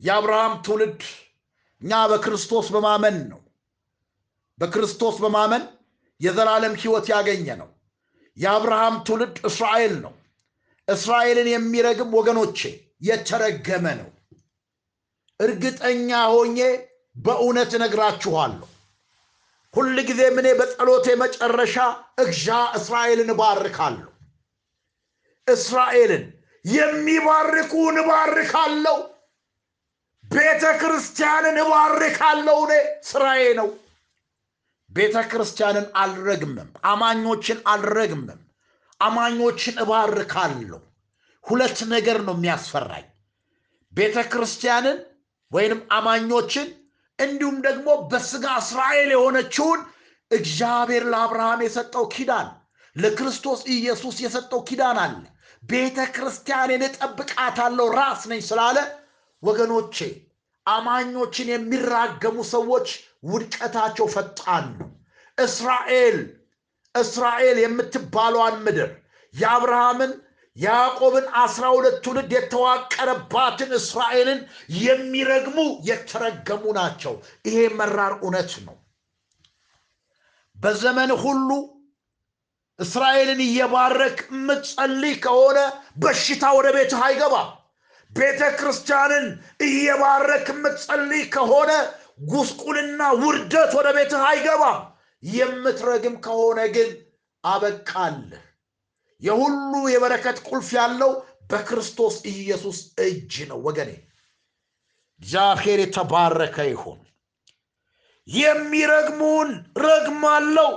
[0.01, 1.01] የአብርሃም ትውልድ
[1.81, 3.41] እኛ በክርስቶስ በማመን ነው።
[4.59, 5.63] በክርስቶስ በማመን
[6.19, 7.69] የዘላለም ሕይወት ያገኘ ነው።
[8.37, 10.13] የአብርሃም ትውልድ እስራኤል ነው።
[10.87, 12.59] እስራኤልን የሚረግም ወገኖቼ
[13.01, 14.09] የተረገመ ነው።
[15.39, 16.57] እርግጠኛ ሆኜ
[17.15, 18.67] በእውነት እነግራችኋለሁ።
[19.73, 21.75] ሁል ጊዜ እኔ በጸሎቴ መጨረሻ
[22.19, 24.07] እግዣ እስራኤልን እባርካለሁ።
[25.47, 26.23] እስራኤልን
[26.65, 28.97] የሚባርኩን እባርካለሁ።
[30.23, 32.73] ቤተ ክርስቲያንን እባርካለሁ። እኔ
[33.03, 33.69] ስራዬ ነው።
[34.91, 38.39] ቤተ ክርስቲያንን አልረግምም። አማኞችን አልረግምም።
[39.01, 40.79] አማኞችን እባርካለሁ።
[41.45, 43.05] ሁለት ነገር ነው የሚያስፈራኝ።
[43.93, 44.97] ቤተ ክርስቲያንን
[45.51, 46.67] ወይንም አማኞችን
[47.19, 49.79] እንዲሁም ደግሞ በስጋ እስራኤል የሆነችውን
[50.31, 52.47] እግዚአብሔር ለአብርሃም የሰጠው ኪዳን
[52.95, 55.15] ለክርስቶስ ኢየሱስ የሰጠው ኪዳን አለ።
[55.63, 58.77] ቤተ ክርስቲያንን እጠብቃታለሁ ራስ ነኝ ስላለ
[59.43, 59.97] ወገኖቼ
[60.65, 62.87] አማኞችን የሚራገሙ ሰዎች
[63.23, 64.89] ውድቀታቸው ፈጣን ነው።
[65.37, 66.17] እስራኤል
[66.95, 68.89] እስራኤል የምትባሏን ምድር
[69.33, 70.11] የአብርሃምን
[70.55, 74.39] ያዕቆብን አስራ ሁለት ትውልድ የተዋቀረባትን እስራኤልን
[74.79, 75.57] የሚረግሙ
[75.89, 77.13] የተረገሙ ናቸው።
[77.47, 78.75] ይሄ መራር እውነት ነው።
[80.57, 81.49] በዘመን ሁሉ
[82.79, 85.57] እስራኤልን እየባረክ የምትጸልይ ከሆነ
[85.97, 87.49] በሽታ ወደ ቤትህ አይገባም።
[88.11, 89.25] ቤተ ክርስቲያንን
[89.65, 91.71] እየባረክ የምትጸልይ ከሆነ
[92.21, 94.79] ጉስቁልና፣ ውርደት ወደ ቤትህ አይገባም።
[95.23, 96.89] የምትረግም ከሆነ ግን
[97.43, 98.43] አበቃልህ።
[99.21, 101.11] የሁሉ የበረከት ቁልፍ ያለው
[101.49, 103.91] በክርስቶስ ኢየሱስ እጅ ነው። ወገኔ
[105.21, 106.99] እግዚአብሔር የተባረከ ይሁን።
[108.27, 109.49] የሚረግሙን
[109.83, 110.71] ረግማለው፣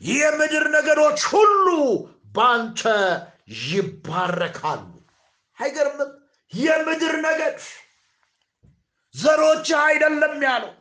[0.00, 1.66] የምድር ነገዶች ሁሉ
[2.34, 2.80] በአንተ
[3.64, 4.84] ይባረካሉ።
[5.58, 6.10] አይገርምም?
[6.52, 7.58] የምድር ነገድ
[9.14, 10.72] ዘሮችህ አይደለም ያለው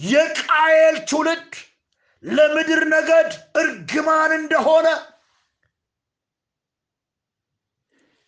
[0.00, 1.52] የቃየል ትውልድ
[2.24, 3.30] ለምድር ነገድ
[3.60, 4.88] እርግማን እንደሆነ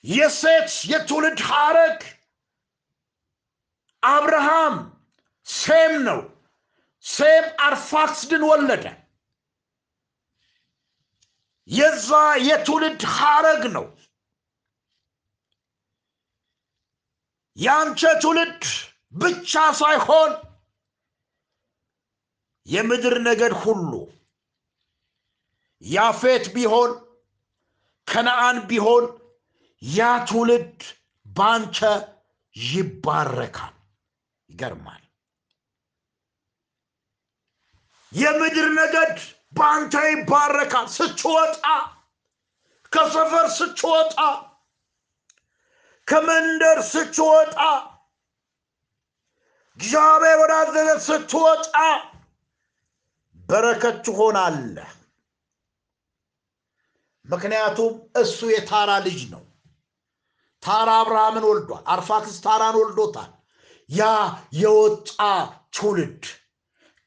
[0.05, 2.01] የሴት የትውልድ ሐረግ
[4.03, 4.75] አብርሃም
[5.47, 6.21] ሴም ነው።
[7.05, 8.85] ሴም አርፋክስድን ወለደ።
[11.69, 12.11] የዛ
[12.49, 13.87] የትውልድ ሐረግ ነው።
[17.57, 18.63] ያንተ ትውልድ
[19.15, 20.33] ብቻ ሳይሆን
[22.67, 23.91] የምድር ነገድ ሁሉ
[25.83, 26.91] ያፌት ቢሆን
[28.09, 29.05] ከነአን ቢሆን
[29.83, 30.79] ያ ትውልድ
[31.27, 31.79] ባንተ
[32.55, 33.75] ይባረካል።
[34.51, 35.01] ይገርማል።
[38.13, 39.17] የምድር ነገድ
[39.53, 41.65] በአንተ ይባረካል። ስትወጣ
[42.93, 44.17] ከሰፈር ስትወጣ
[46.09, 47.57] ከመንደር ስትወጣ
[49.79, 51.75] እግዚአብሔር ወዳዘዘ ስትወጣ
[53.49, 54.91] በረከት ትሆናለህ።
[57.27, 59.43] ምክንያቱም እሱ የታራ ልጅ ነው።
[60.63, 63.31] ታራ አብርሃምን ወልዷል። አርፋክስ ታራን ወልዶታል።
[63.91, 64.03] ያ
[64.59, 65.11] የወጣ
[65.77, 66.23] ትውልድ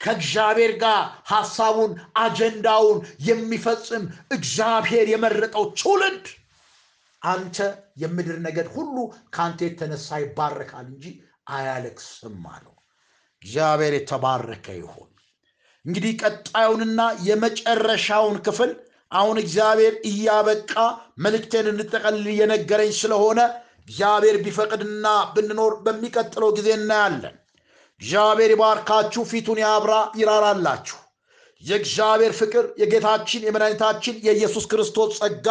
[0.02, 6.26] ከእግዚአብሔር ጋር ሐሳቡን አጀንዳውን የሚፈጽም እግዚአብሔር የመረጠው ትውልድ
[7.22, 7.57] አንተ
[7.97, 8.95] የምድር ነገድ ሁሉ
[9.34, 11.05] ከአንተ የተነሳ ይባረካል እንጂ
[11.49, 12.74] አያለቅስም አለው።
[13.41, 15.09] እግዚአብሔር የተባረከ ይሁን።
[15.86, 18.72] እንግዲህ ቀጣዩንና የመጨረሻውን ክፍል
[19.11, 20.74] አሁን እግዚአብሔር እያበቃ
[21.18, 23.39] መልእክቴን እንጠቀልል እየነገረኝ ስለሆነ
[23.84, 27.36] እግዚአብሔር ቢፈቅድና ብንኖር በሚቀጥለው ጊዜ እናያለን።
[28.01, 30.97] እግዚአብሔር ይባርካችሁ፣ ፊቱን ያብራ፣ ይራራላችሁ።
[31.63, 35.47] የእግዚአብሔር ፍቅር የጌታችን የመድኃኒታችን የኢየሱስ ክርስቶስ ጸጋ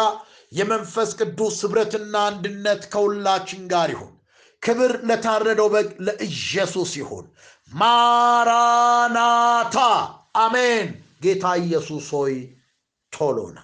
[0.51, 4.13] የመንፈስ ቅዱስ ኅብረትና አንድነት ከሁላችን ጋር ይሁን።
[4.63, 7.25] ክብር ለታረደው በግ ለኢየሱስ ይሁን።
[7.71, 9.77] ማራናታ
[10.39, 10.87] አሜን።
[11.23, 12.33] ጌታ ኢየሱስ ሆይ
[13.13, 13.57] ቶሎና